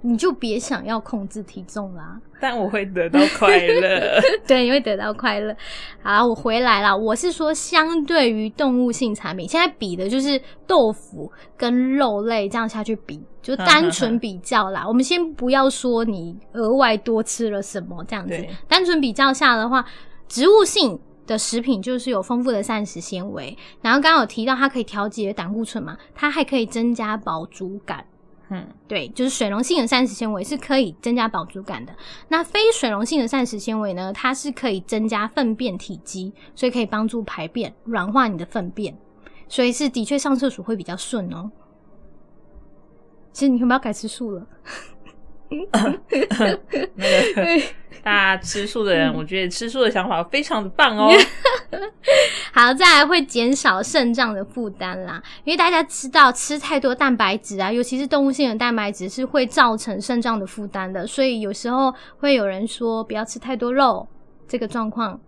[0.07, 2.21] 你就别想要控制体重啦。
[2.39, 4.21] 但我会得到快乐。
[4.47, 5.57] 对，你会得到快乐。
[6.03, 6.95] 好，我回来了。
[6.95, 14.87] 我是说，相对于动物性产品，现在比的就是豆腐跟肉类这样下去比，就单纯比较啦。
[14.87, 19.85] 我们先不要说你额外多吃了什么这样子，单纯比较下的话，
[20.29, 21.01] 植物性。
[21.27, 28.05] 的食品就是有丰富的膳食纤维，然后刚刚有提到它可以调节胆固醇嘛，它还可以增加饱足感，
[28.51, 31.95] 嗯，对，就是水溶性的膳食纤维是可以增加饱足感的。
[32.29, 38.97] 那非水溶性的膳食纤维呢，它是可以增加粪便体积，所以可以帮助排便、软化你的粪便，
[39.49, 41.51] 所以是的确上厕所会比较顺哦。
[43.33, 44.47] 其实你要不要改吃素了？
[46.97, 47.63] 那个
[48.03, 51.11] 大家吃素的人，我觉得吃素的想法非常的棒哦。
[52.53, 64.07] 好，再来会减少肾脏的负担啦，因为大家知道吃太多蛋白质啊，尤其是动物性的蛋白质是会造成肾脏的负担的，所以有时候会有人说不要吃太多肉，
[64.47, 65.19] 这个状况，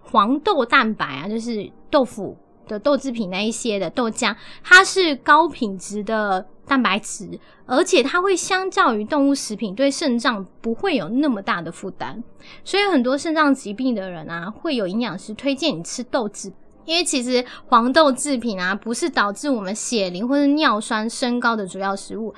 [0.00, 12.22] 黄豆蛋白啊，就是豆腐的豆制品那一些的豆浆，它是高品质的蛋白质，而且它会相较于动物食品对肾脏不会有那么大的负担，
[12.64, 16.52] 所以很多肾脏疾病的人啊，会有营养师推荐你吃豆制。
[16.84, 22.34] 因为其实黄豆制品啊，不是导致我们血磷或者尿酸升高的主要食物。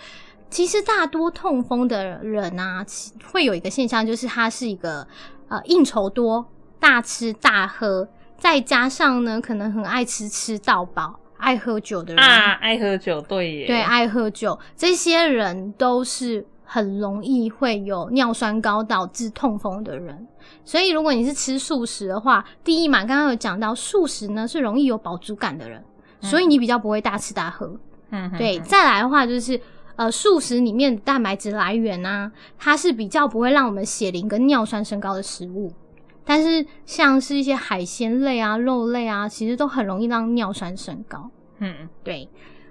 [0.50, 5.06] 其实大多痛风的人啊，其会有一个现象，就是他是一个
[5.48, 6.46] 呃应酬多、
[6.78, 8.06] 大吃大喝，
[8.36, 20.26] 再加上呢，可能很爱吃吃到饱、爱喝酒的人啊，爱喝酒，对耶，对，爱喝酒，这些人都是很容易会有尿酸高导致痛风的人。
[20.64, 25.82] 所以，如果你是吃素食的话，第一嘛，刚刚有讲到素食呢是容易有饱足感的人，
[26.20, 27.74] 所以你比较不会大吃大喝。
[28.10, 29.60] 嗯，对，再来的话就是。
[29.96, 35.72] 呃，素食里面的蛋白质来源啊，它是比较不会让我们血磷跟尿酸升高的食物，
[36.24, 41.30] 但是像是一些海鲜类啊、肉类啊，其实都很容易让尿酸升高。
[41.58, 42.28] 嗯，对，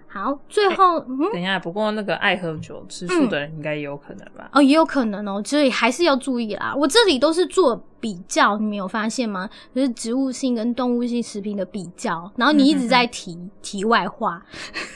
[0.08, 4.50] 好，最后、嗯，等一下，不过那个爱喝酒、吃素的人应该也有可能吧？
[4.54, 6.74] 哦，也有可能哦，所以还是要注意啦。
[6.76, 9.50] 我这里都是做比较，你没有发现吗？
[9.74, 14.44] 就是植物性跟动物性食品的比较，然后你一直在提题外话。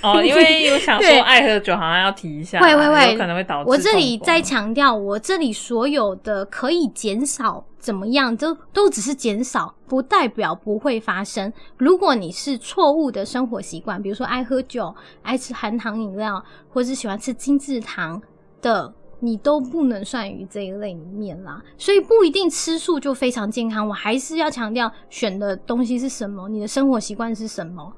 [0.03, 11.53] 哦，因为 我想说爱喝酒好像要提一下，会会会有可能会导致我这里在强调，我这里所有的可以减少怎么样，都都只是减少，不代表不会发生。
[11.77, 18.21] 如果你是错误的生活习惯，比如说爱喝酒、爱吃含糖饮料，或是喜欢吃精致糖
[18.61, 18.93] 的。
[19.19, 23.87] 你都不能算于这一类里面啦，所以不一定吃素就非常健康。
[23.87, 27.91] 我还是要强调，选的东西是什么，你的生活习惯是什么，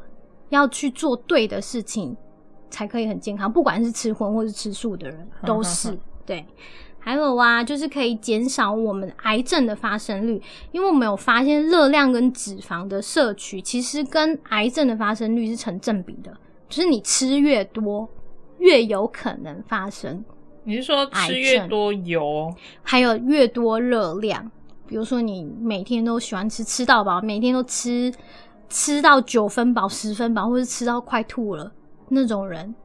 [0.49, 2.15] 要去做对的事情，
[2.69, 3.51] 才可以很健康。
[3.51, 6.45] 不管是吃荤或是吃素的人，都是对。
[6.99, 10.41] 还有啊，就是可以减少我们癌症的发生率，
[10.71, 16.31] 因为我们有发现热量跟脂肪的摄取，其实跟癌症的发生率是成正比的，
[16.67, 18.07] 就是你吃越多，
[18.57, 20.23] 越有可能发生。
[20.65, 22.53] 你是说吃越多油？
[22.83, 24.51] 还有越多热量，
[24.85, 28.13] 比如说你每天都喜欢吃吃到饱，每天都吃
[28.69, 31.71] 吃到九分饱、十分饱，或者吃到快吐了
[32.09, 32.75] 那种人。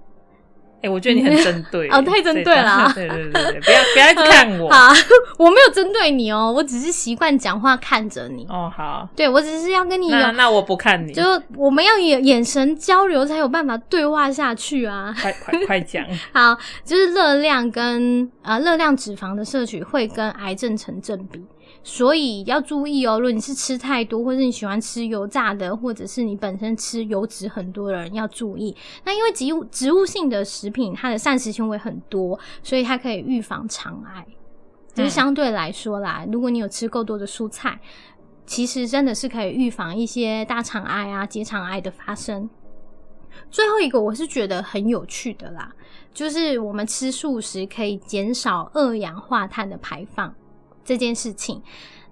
[0.85, 4.68] 哎、我觉得你很针对哦太针对了啊对对对对，不要不要一直看我。
[4.72, 4.93] 好，
[5.39, 8.47] 我没有针对你哦，我只是习惯讲话看着你。
[8.51, 11.22] 哦，好，对我只是要跟你有那那我不看你，就
[11.57, 15.14] 我们要眼眼神交流，才有办法对话下去啊。
[15.20, 16.05] 快快快讲。
[16.32, 21.41] 好，就是热量跟呃热量脂肪的摄取会跟癌症成正比，
[21.85, 23.20] 所以要注意哦。
[23.20, 28.74] 如果你是吃太多，或者你喜欢吃油炸的，或者是你本身吃油脂很多的人，要注意。
[29.05, 34.26] 那因为植物植物性的食品，它的膳食纤维很多，所以它可以预防肠癌。
[34.95, 37.78] 就是相对来说啦，如果你有吃够多的蔬菜，
[38.47, 42.49] 其实真的是可以预防一些大肠癌啊、结肠癌的发生。
[43.51, 45.74] 最后一个我是觉得很有趣的啦，
[46.12, 50.32] 就是我们吃素食可以减少二氧化碳的排放
[50.85, 51.62] 这件事情。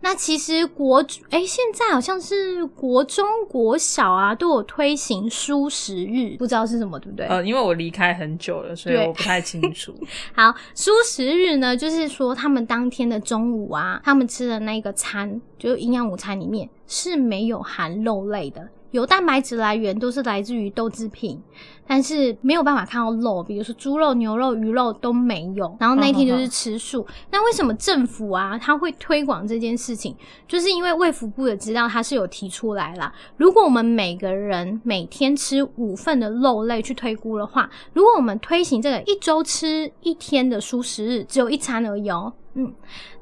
[0.04, 0.96] 那其实国
[1.30, 7.26] 诶、现在好像是国中、国小啊都有推行蔬食日，不知道是什么，对不对？
[7.26, 9.94] 呃，因为我离开很久了，所以我不太清楚。
[10.34, 21.42] 好，蔬食日呢，就是说他们当天的中午啊，他们吃的那个餐，就是营养午餐里面是没有含肉类的，有蛋白质来源都是来自于豆制品，
[21.86, 25.76] 但是没有办法看到肉，比如说猪肉、牛肉、鱼肉都没有。
[25.80, 27.04] 然后那一天就是吃素。
[27.30, 30.14] 那为什么政府啊，他会推广这件事情？
[30.46, 33.12] 就是因为卫福部的资料它是有提出来啦。
[33.36, 42.72] 如果我们每个人每天吃五份的肉类去推估的话，如果我们推行这个一周吃一天的蔬食日，只有一餐而已哦，嗯，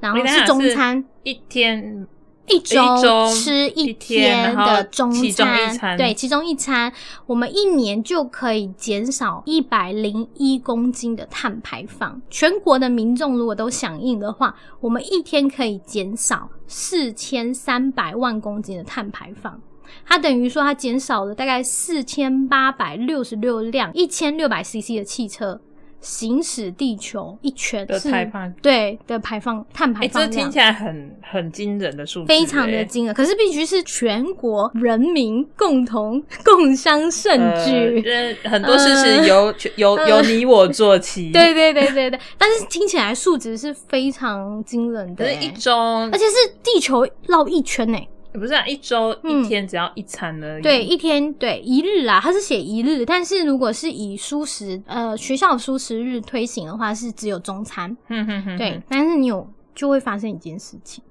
[0.01, 2.07] 然后是中餐，一天
[2.53, 6.92] 一周吃一一天的中其中，一餐对，其中一餐，
[7.26, 12.20] 我们一年就可以减少一百零一公斤的碳排放。
[12.28, 19.61] 全国的民众如果都响应的话，我们一天可以减少四千三百万公斤的碳排放。
[20.07, 25.61] 它等于说，它减少了大概四千八百六十六辆一千六百 CC 的汽车
[26.01, 30.32] 行驶地球一圈的排放对的排放碳哎、排放量。
[30.32, 38.05] 这听起来很很惊人的数字、非常的哎惊人，可是必须是全国人民共同 共襄盛举。
[38.44, 41.30] 很多事是由、由由你我做起。
[41.32, 47.98] 对对对对对，但是听起来数值是非常惊人的欸，一周，而且是地球绕一圈呢。
[48.33, 50.62] 不是啊，一周嗯一天只要一餐而已。
[50.62, 57.97] 对，一天对一日啦，它是写一日，但是如果是以舒食呃学校舒食日推行的话，是只有中餐。
[58.07, 61.03] 哼哼哼，对，但是你有就会发生一件事情，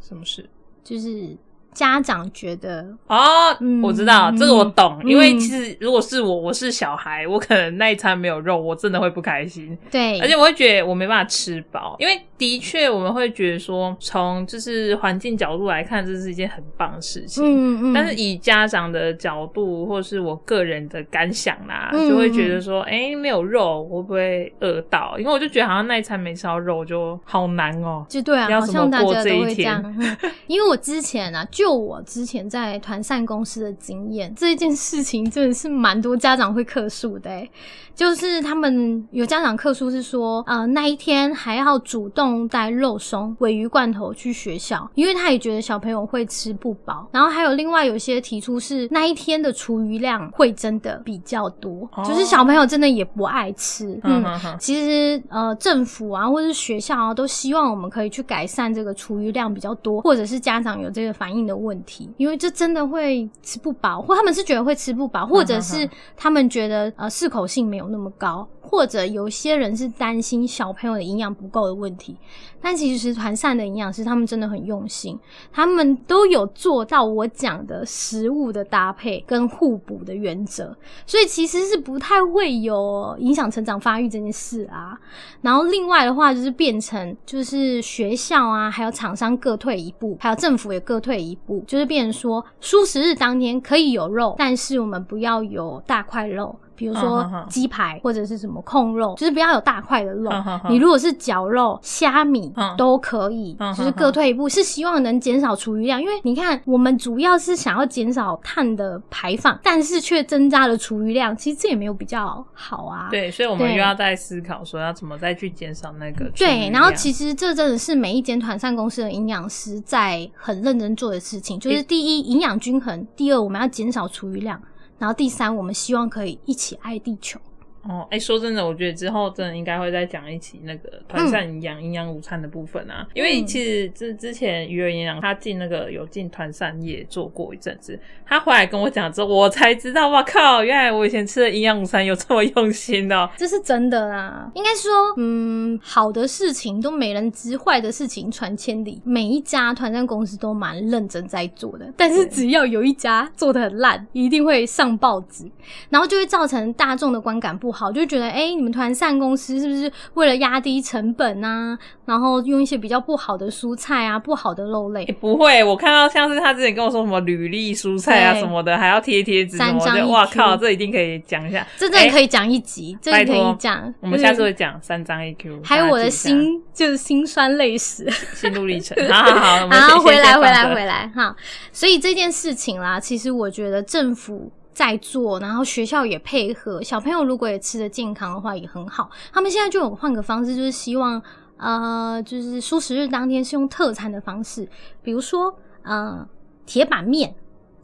[0.00, 0.48] 什么事？
[0.82, 1.36] 就是
[1.74, 5.10] 家长觉得哦，嗯我知道、嗯这个我懂，嗯。
[5.10, 17.44] 因为其实如果是我，我是小孩，我可能那一餐没有肉，我真的会不开心，对，而且我会觉得我没办法吃饱，因为的确我们会觉得说，从就是环境角度来看，这是一件很棒的事情。
[17.44, 25.16] 嗯嗯，但是以家长的角度，或是我个人的感想啦，嗯就会觉得说，哎、没有肉，我会不会饿到？
[25.18, 30.18] 因为我就觉得好像那一餐没吃到肉就好难哦、就对啊，要怎么好像大过这一家都会这天？
[30.46, 37.50] 因为我之前啊，就我之前在团膳公司的经验，这件事情真的是蛮多家长会客诉的、欸。
[37.94, 47.08] 就是他们有家长客诉是说，呃，那一天还要主动带肉松、尾鱼罐头去学校，因为他也觉得小朋友会吃不饱。
[47.12, 53.98] 然后还有另外有些提出是那一天的厨余量会真的比较多，哦就是小朋友真的也不爱吃。
[54.02, 54.24] 嗯，
[54.58, 72.16] 其实呃，政府啊，或者是学校啊，都希望我们可以去改善这个厨余量比较多，或者是家长有这个反应的问题，因为这真的会吃不饱，或他们是觉得会吃不饱，或者是他们觉得呃适口性没有那么高，或者有些人是担心小朋友的营养不够的问题。
[72.60, 75.18] 但其实团膳的营养师他们真的很用心，
[75.52, 80.74] 他们都有做到我讲的食物的搭配跟互补的原则，
[81.06, 84.98] 所以其实是不太会有影响成长发育这件事啊。
[85.42, 96.58] 然后另外的话就是变成就是学校啊，还有厂商各退一步，还有政府也各退一步，就是变成说蔬食日当天可以有肉，但是我们不要有大块肉。
[96.76, 100.30] 比如说鸡排或者是什么控肉，就是不要有大块的肉。
[100.68, 102.74] 你如果是绞肉、虾米嗯。
[102.76, 106.00] 都可以，就是各退一步，是希望能减少厨余量。
[106.00, 113.08] 因为你看，我们主要是想要减少碳的排放，但是却增加了厨余量，其实这也没有比较好啊。
[113.10, 124.60] 对，所以我们又要在思考说要怎么再去减少那个对，然后其实实这真的是每一间团膳公司的营养师在很认真做的事情，就是第一营养均衡，第二我们要减少厨余量，
[124.98, 127.40] 然后第三我们希望可以一起爱地球。
[127.88, 133.06] 哦，哎，说真的，我觉得之后真的应该会再讲一起那个团膳营养、营养午餐的部分啊。
[133.14, 143.30] 因为其实之之前鱼儿营养他进那个有进团膳业做过一阵子，他回来跟我讲之后，我才知道，哇靠，原来我以前吃的营养午餐有这么用心的。
[143.36, 149.00] 这是真的啦，应该说，嗯，好的事情都没人知，坏的事情传千里。
[149.04, 155.44] 每一家团膳公司都蛮认真在做的，但是只要有一家做的很烂，一定会上报纸，
[155.90, 161.76] 然后就会造成大众的观感不好，就觉得哎，你们团膳公司是不是为了压低成本啊？
[162.06, 165.04] 然后用一些比较不好的蔬菜啊，不好的肉类？
[165.20, 173.92] 不会，我看到像是他之前跟我说什么履历蔬菜啊什么的，还要贴贴纸什么的，哇靠，这一定可以讲一下，真的可以讲一集，这可以讲。
[174.00, 178.96] 我们下次会讲三张 A Q，还有我的心就是心酸泪史， 心路历程。
[179.10, 181.34] 好好好，好回来回来回来哈。
[181.72, 184.52] 所以这件事情啦，其实我觉得政府。
[184.74, 189.08] 在做，然后学校也配合，小朋友如果也吃的健康的话也很好。
[189.32, 191.22] 他们现在就有换个方式，就是希望
[191.56, 194.68] 呃，就是素食日当天是用特餐的方式，
[195.02, 196.26] 比如说呃
[196.66, 197.32] 铁板面，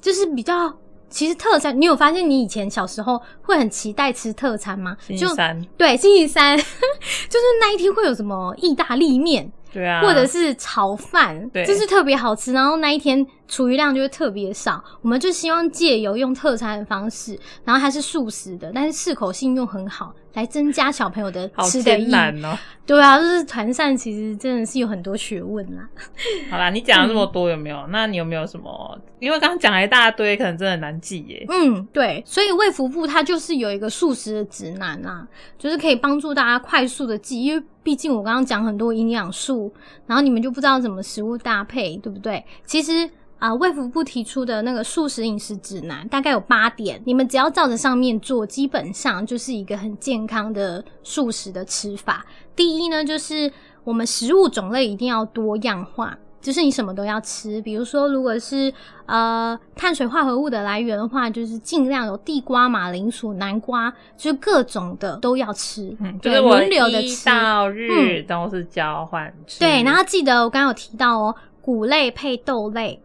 [0.01, 0.74] 就是比较
[1.09, 1.80] 其实特餐。
[1.80, 4.97] 你有发现你以前小时候会很期待吃特餐吗？
[5.01, 9.51] 星期三对星期三， 就是那一天会有什么意大利面。
[9.72, 12.53] 对啊，或者是炒饭，对，就是特别好吃。
[12.53, 14.82] 然后那一天厨余量就会特别少。
[15.03, 22.14] 我们就希望借由用特餐的方式，然后它是素食的，但是适口性又很好，来增加小朋友的吃的意。
[22.44, 22.57] 哦。
[22.86, 25.88] 对啊，就是团膳其实真的是有很多学问啦。
[26.51, 27.86] 好啦，你讲了这么多有没有？
[27.88, 28.98] 那你有没有什么？
[29.18, 31.44] 因为刚刚讲了一大堆，可能真的难记耶。
[31.48, 35.26] 嗯，对，所以卫福部它就是有一个素食的指南啊，
[35.59, 39.72] 就是可以帮助大家快速的记，因为毕竟我刚刚讲很多营养素，
[40.07, 42.44] 然后你们就不知道怎么食物搭配，对不对？
[42.64, 43.11] 其实。
[43.41, 52.24] 啊，卫福部提出的那个素食饮食指南大概有八点，你们只要照着上面做，基本上就是一个很健康的素食的吃法。
[52.55, 53.51] 第一呢，就是
[53.82, 57.62] 我们食物种类一定要多样化，就是你什么都要吃。
[57.62, 58.70] 比如说，如果是
[59.07, 65.97] 呃碳水化合物的来源的话，就是尽量有地瓜、马铃薯、南瓜，就是各种的都要吃。
[66.01, 69.61] 嗯，就是轮流的吃，到日都是交换吃。
[69.61, 73.01] 对，然后记得我刚刚有提到哦，谷类配豆类。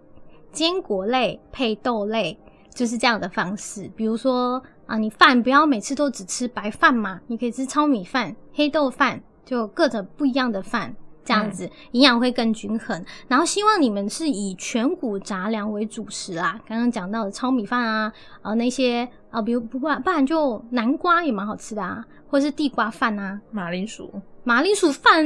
[0.56, 2.40] 坚果类配豆类
[2.74, 13.04] 就是这样的方式，比如说啊，你饭不要每次都只吃白饭嘛，你可以吃糙米饭、黑豆饭，就各种不一样的饭，这样子营养会更均衡。
[13.28, 24.12] 然后希望你们是以全谷杂粮为主食啦，刚刚讲到的糙米饭啊，啊那些啊，比如不不不然就南瓜也蛮好吃的啊，或是地瓜饭啊，马铃薯，
[24.44, 25.26] 马铃薯饭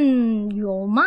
[0.56, 1.04] 有吗？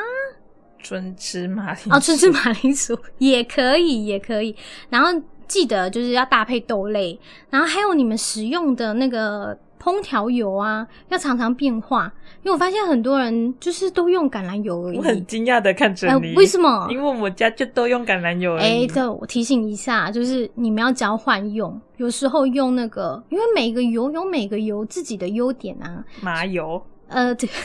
[0.82, 4.54] 纯吃马铃哦，纯吃马铃薯也可以，也可以。
[4.90, 5.08] 然后
[5.46, 7.18] 记得就是要搭配豆类，
[7.50, 12.12] 然后还有你们使用的那个烹调油啊，要常常变化。
[12.42, 14.96] 因为我发现很多人就是都用橄榄油而已。
[14.96, 16.88] 我很惊讶的看着你，为什么？
[16.90, 18.56] 因为我家就都用橄榄油。
[18.56, 26.04] 哎，这我提醒一下，就是你们要交换用，有时候用那个，因为每个油有每个油自己的优点啊。
[26.20, 26.82] 麻油。
[27.06, 27.48] 呃，对。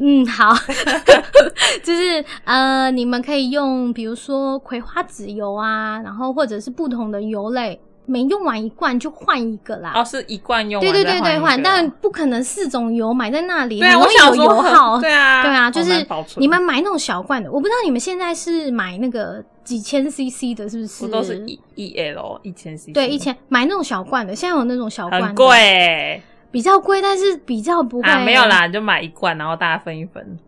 [0.00, 0.54] 嗯，好，
[1.82, 9.92] 就是呃，你们可以用，比如说葵花籽油啊，然后或者是不同的油类，每用完一罐就换一个啦。
[9.94, 21.04] 哦，是一罐用完，对对对对，换，但不可能四种油买在那里，对啊，我有油耗， 对啊，对啊，就是你们买那种小罐的，我不知道你们现在是买那个几千 CC 的，是不是？
[21.04, 26.22] 我都是一一 L 一千 CC，对，一千买那种小罐的，现在有那种小罐，很贵。
[26.50, 28.24] 比较贵，但是比较不会。
[28.24, 30.38] 没有啦，就买一罐，然后大家分一分。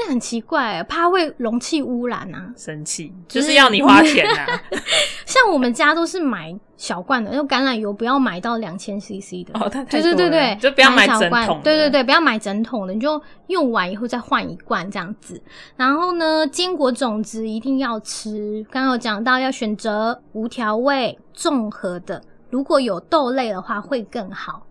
[0.00, 2.52] 那很奇怪，怕会容器污染啊！
[2.56, 4.46] 生气，就是要你花钱啊！
[5.26, 9.58] 像我们家都是买小罐的，用橄榄油不要买到两千 CC 的。
[9.58, 11.60] 哦，对对对对，就不要买整桶。
[11.64, 15.42] 对对对，不要买整桶的，你就用完以后再换一罐这样子。
[15.74, 18.64] 然后呢，坚果种子一定要吃。
[18.70, 24.62] 刚刚有讲到要选择无调味、综合的，如果有豆类的话会更好。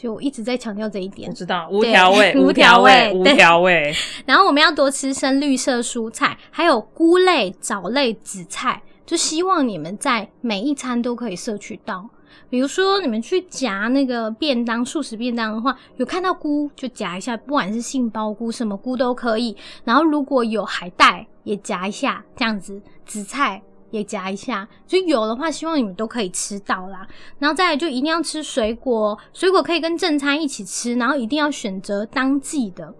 [0.00, 3.94] 就一直在强调这一点，我知道 无调味，无调味，无调味。
[4.24, 12.08] 然后我们要多吃深绿色蔬菜，还有菇类、藻类、紫菜，就希望你们在每一餐都可以摄取到。
[12.48, 19.54] 比如说，你们去夹那个便当、素食便当的话，有看到菇就夹一下，不管是杏鲍菇、什么菇都可以。
[19.84, 22.80] 然后如果有海带，也夹一下，这样子。
[23.04, 23.60] 紫菜。
[23.90, 27.06] 也夹一下，就有的话，希望你们都可以吃到啦。
[27.38, 32.94] 然后再来就一定要吃水果，水果可以跟正餐一起吃，然后一定要选择当季的，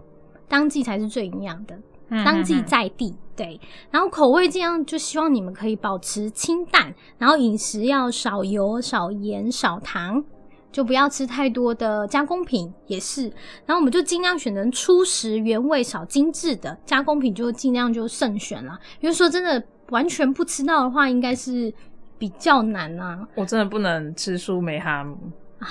[0.47, 1.77] 当季才是最营养的，
[2.23, 3.15] 当季在地。
[3.33, 10.23] 对，然后口味这样就希望你们可以保持清淡，然后饮食要少油、少盐、少糖，
[10.71, 13.23] 就不要吃太多的加工品，也是。
[13.65, 18.77] 然后我们就尽量选择初食、原味、少精致的加工品，就尽量就慎选了。
[18.99, 21.71] 因为说真的，完全不吃到的话，应该是
[22.17, 23.25] 比较难啊。
[23.35, 25.15] 我真的不能吃素梅哈姆
[25.59, 25.67] 啊，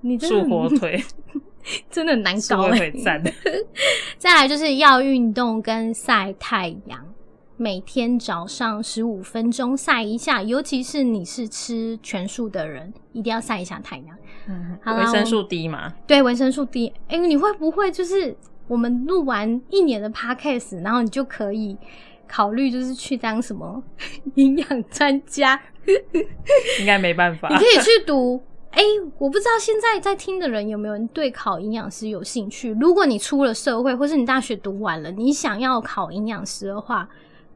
[0.00, 1.02] 你真素火腿，
[1.90, 2.70] 真的很难素搞、欸。
[2.70, 3.22] 火腿赞。
[4.16, 7.04] 再来就是要运动跟晒太阳，
[7.56, 14.16] 每天早上十五分钟晒一下，尤其是你是吃全素的人，一定要晒一下太阳。
[14.48, 16.92] 嗯维生素 D 嘛，对，维生素 D。
[17.06, 21.76] 哎、你会不会就是我们录完一年的 podcast，然后你就可以
[22.28, 23.82] 考虑就是去当什么
[24.36, 25.60] 营养专家？
[26.80, 27.56] 应该没办法你。
[27.56, 28.40] 可以去读。
[28.70, 28.82] 哎、
[29.18, 32.70] 我不知道现在在听的人有没有人对考营养师有兴趣。
[32.80, 37.06] 如果你出了社会，或是你大学读完了，你想要考营养师的话，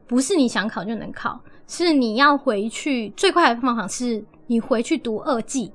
[0.05, 3.09] 不是你想考就能考，是你要回去。
[3.17, 5.71] 最快的方法是你回去读二技，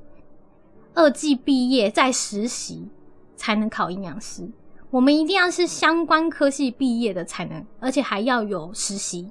[0.95, 2.87] 二技毕业再实习
[3.35, 4.49] 才能考营养师。
[4.93, 9.31] 我们一定要是相关科系毕业的才能，而且还要有实习。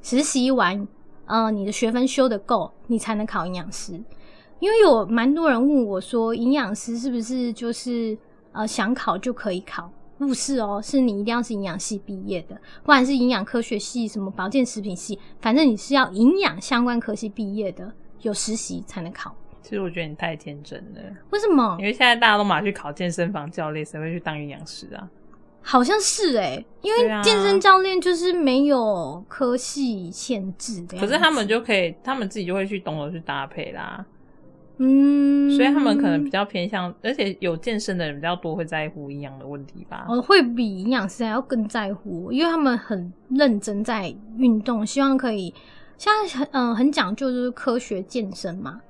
[0.00, 0.86] 实习完，
[1.26, 4.00] 呃，你的学分修得够，你才能考营养师。
[4.60, 8.16] 因为有蛮多人问我说，营养师是不是就是
[8.52, 9.90] 呃想考就可以考？
[10.18, 19.34] 不是哦，是你一定要是营养系毕业的，不管是营养科学系、什么保健食品系，反正你是要营养相关科系毕业的，有实习才能考。
[19.62, 21.00] 其实我觉得你太天真了，
[21.30, 21.84] 为什么因？
[21.84, 25.08] 为现在大家都马去考健身房教练，谁会去当营养师啊？
[25.64, 30.98] 好像是诶、因为健身教练就是没有科系限制的。
[30.98, 34.04] 可是他们，就可以，他们自己就会去懂得去搭配啦，
[34.78, 40.04] 嗯，所以他们可能比较偏向，而且有健身的人比较多，会在乎营养的问题吧。
[40.08, 45.54] 我会比营养师还要更在乎，因为他们很认真在运动，希望可以
[45.96, 48.80] 现在很嗯、很讲究就是科学健身嘛，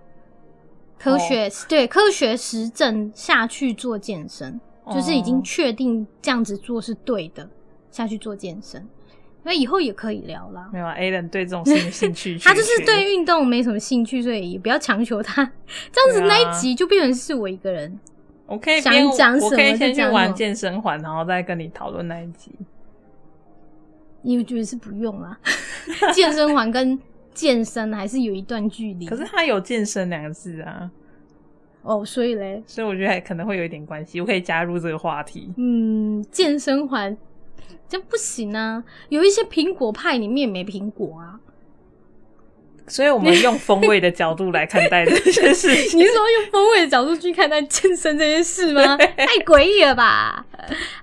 [1.03, 4.61] 科学、对科学实证下去做健身，
[4.93, 7.49] 就是已经哦确定这样子做是对的，
[7.91, 8.87] 下去做健身。
[9.43, 10.71] 那以后也可以聊啦。
[10.73, 15.45] 没有啊 a l a n 对这种事情兴趣 他就是对运动没什么兴趣，所以也不要强求他。
[15.91, 17.99] 这样子那一集就变成是我一个人。
[18.47, 22.53] 我可以想边讲什么我可以先去玩健身环，然后再跟你讨论那一集。
[24.23, 25.37] 你觉得是不用啊？
[26.15, 26.97] 健身环跟
[27.35, 29.07] 健身还是有一段距离。
[29.07, 30.91] 可是他有健身两个字啊，
[31.83, 34.21] 哦，所以嘞，所以我觉得还可能会有一点关系。
[34.21, 35.53] 我可以加入这个话题。
[35.57, 37.17] 嗯，健身环
[37.89, 38.85] 这不行啊。
[39.09, 41.41] 有一些苹果派里面没苹果啊。
[42.87, 45.99] 所以我们用风味的角度来看待这件事情。
[45.99, 48.97] 你是说用风味的角度去看待健身这件事吗？
[49.17, 50.45] 太诡异了吧！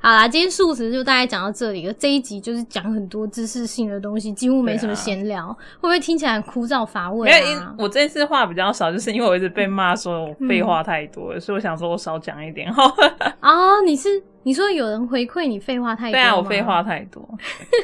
[0.01, 1.93] 好啦，今天素食就大概讲到这里了。
[1.93, 7.29] 这一集就是讲很多知识性的东西，几乎没什么闲聊，会不会听起来很枯燥乏味？
[7.77, 12.83] 我这次话比较少，就是因为我一直被骂说我废话太多了，所以我想说我少讲一点哈。
[13.41, 16.11] 哦，你是你说有人回馈你废话太多？
[16.13, 16.81] 对啊，我废话。
[16.81, 17.23] 太多。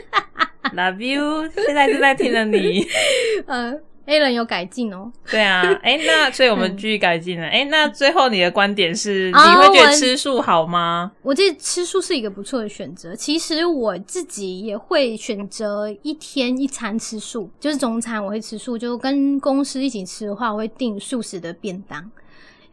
[0.76, 2.84] Love you，现在正在听着你。
[3.46, 3.72] 呃
[4.08, 5.12] ，A 人有改进哦。
[5.30, 7.46] 对啊，哎、那所以我们继续改进了。
[7.46, 11.12] 哎、那最后你的观点是，哦你会觉得吃素好吗？
[11.22, 13.16] 我觉得吃素是一个不错的选择。
[13.16, 22.10] 其实我自己也会选择一天一餐吃素，就是中餐我会吃素，就跟公司一起吃的话，我会订素食的便当。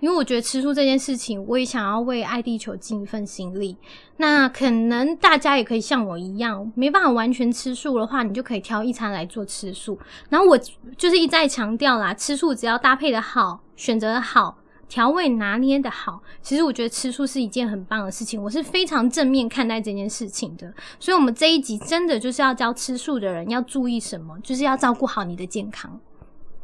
[0.02, 3.76] 因为我觉得吃素这件事情，我也想要为爱地球尽一份心力。
[4.16, 9.96] 那可能大家也可以像我一样，没办法完全吃素的话，你就可以挑一餐来做吃素。
[10.28, 10.58] 然后我
[10.98, 20.74] 就是一再强调啦，吃素只要搭配的好，选择的好，调味拿捏的好，其实我觉得吃素是一件很棒的事情，我是非常正面看待这件事情的。
[20.98, 26.00] 所以，我们这一集真的就是要教吃素的人要注意什么，就是要照顾好你的健康。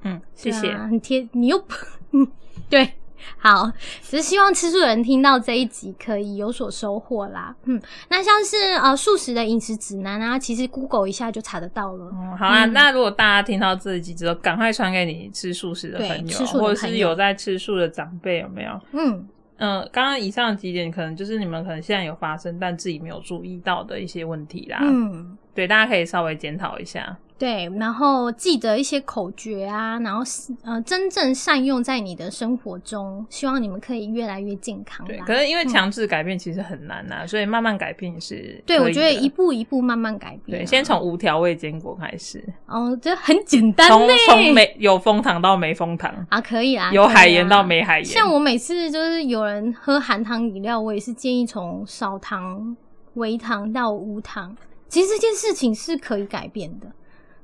[0.02, 0.72] 嗯，谢谢。
[0.72, 1.72] 啊、很贴，你又不
[2.68, 2.94] 对。
[3.38, 3.70] 好，
[4.02, 7.54] 只是希望吃素的人听到这一集可以有所收获啦。
[7.64, 12.10] 嗯，那像是呃素食的饮食指南啊，其实 Google 一下就查得到了。
[12.12, 18.80] 嗯，好啊，嗯那如果大家听到这一集之后，赶快传给你吃素食的朋友，吃素的或者是有在吃素的长辈，有没有？
[18.92, 24.78] 嗯，嗯、刚刚以上几点可能就是你们可能现在有发生，但自己没有注意到的一些问题啦。
[24.82, 27.16] 嗯，对，大家可以稍微检讨一下。
[27.36, 30.22] 对，然后记得一些口诀啊，然后
[30.62, 40.62] 呃，真正善用在你的生活中，希望你们可以越来越健康对，可是因为强制改变其实很难呐、所以慢慢改变是对，我觉得一步一步慢慢改变啊。
[40.62, 44.06] 对，先从无调味坚果开始，哦，这很简单从
[44.54, 48.04] 没有蜂糖到没蜂糖，啊，可以啊，有海盐到啊没海盐。
[48.04, 52.76] 像我每次就是有人喝含糖饮料，我也是建议从少糖、
[53.14, 54.56] 微糖到无糖。
[54.88, 56.86] 其实这件事情是可以改变的，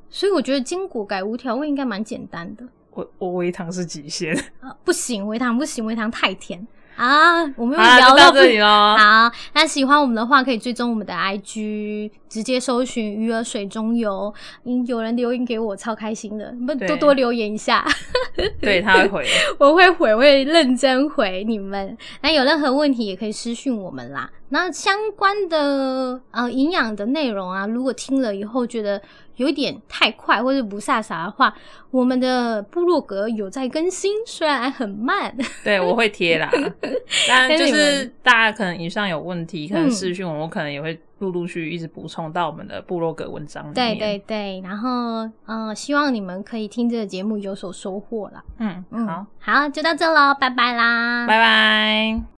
[0.08, 2.64] 所以我觉得坚果改无调味应该蛮简单的。
[2.92, 4.34] 我我微糖是极限。
[4.60, 6.66] 啊不行，微糖不行，微糖太甜
[6.96, 7.42] 啊！
[7.56, 8.66] 我们又聊到不这里喽。
[8.96, 14.32] 好，那喜欢我们的话，可以追踪我们的 IG，直接搜寻“鱼儿水中游”。
[14.62, 17.84] 嗯，有人留言给我，超开心的，不对多多留言一下，
[18.60, 19.26] 对，他会回。
[19.58, 21.98] 我会回，我会认真回你们。
[22.22, 24.30] 那有任何问题也可以私讯我们啦。
[24.50, 29.00] 那相关的呃营养的内容啊，如果听了以后觉得
[29.36, 31.52] 有一点太快或者不飒飒的话，
[31.90, 35.34] 我们的部落格有在更新，虽然很慢。
[35.64, 36.48] 对，我会贴啦。
[37.28, 43.98] 当然，就是大家可能以上有问题，可能嗯私讯我，我可能也会陆陆续续一直补充到我们的部落格文章里对面。
[43.98, 48.44] 对对，然后呃，希望你们可以听这个节目有所收获啦。
[48.58, 52.24] 嗯，嗯，好，好，就到这喽，拜拜啦，拜拜。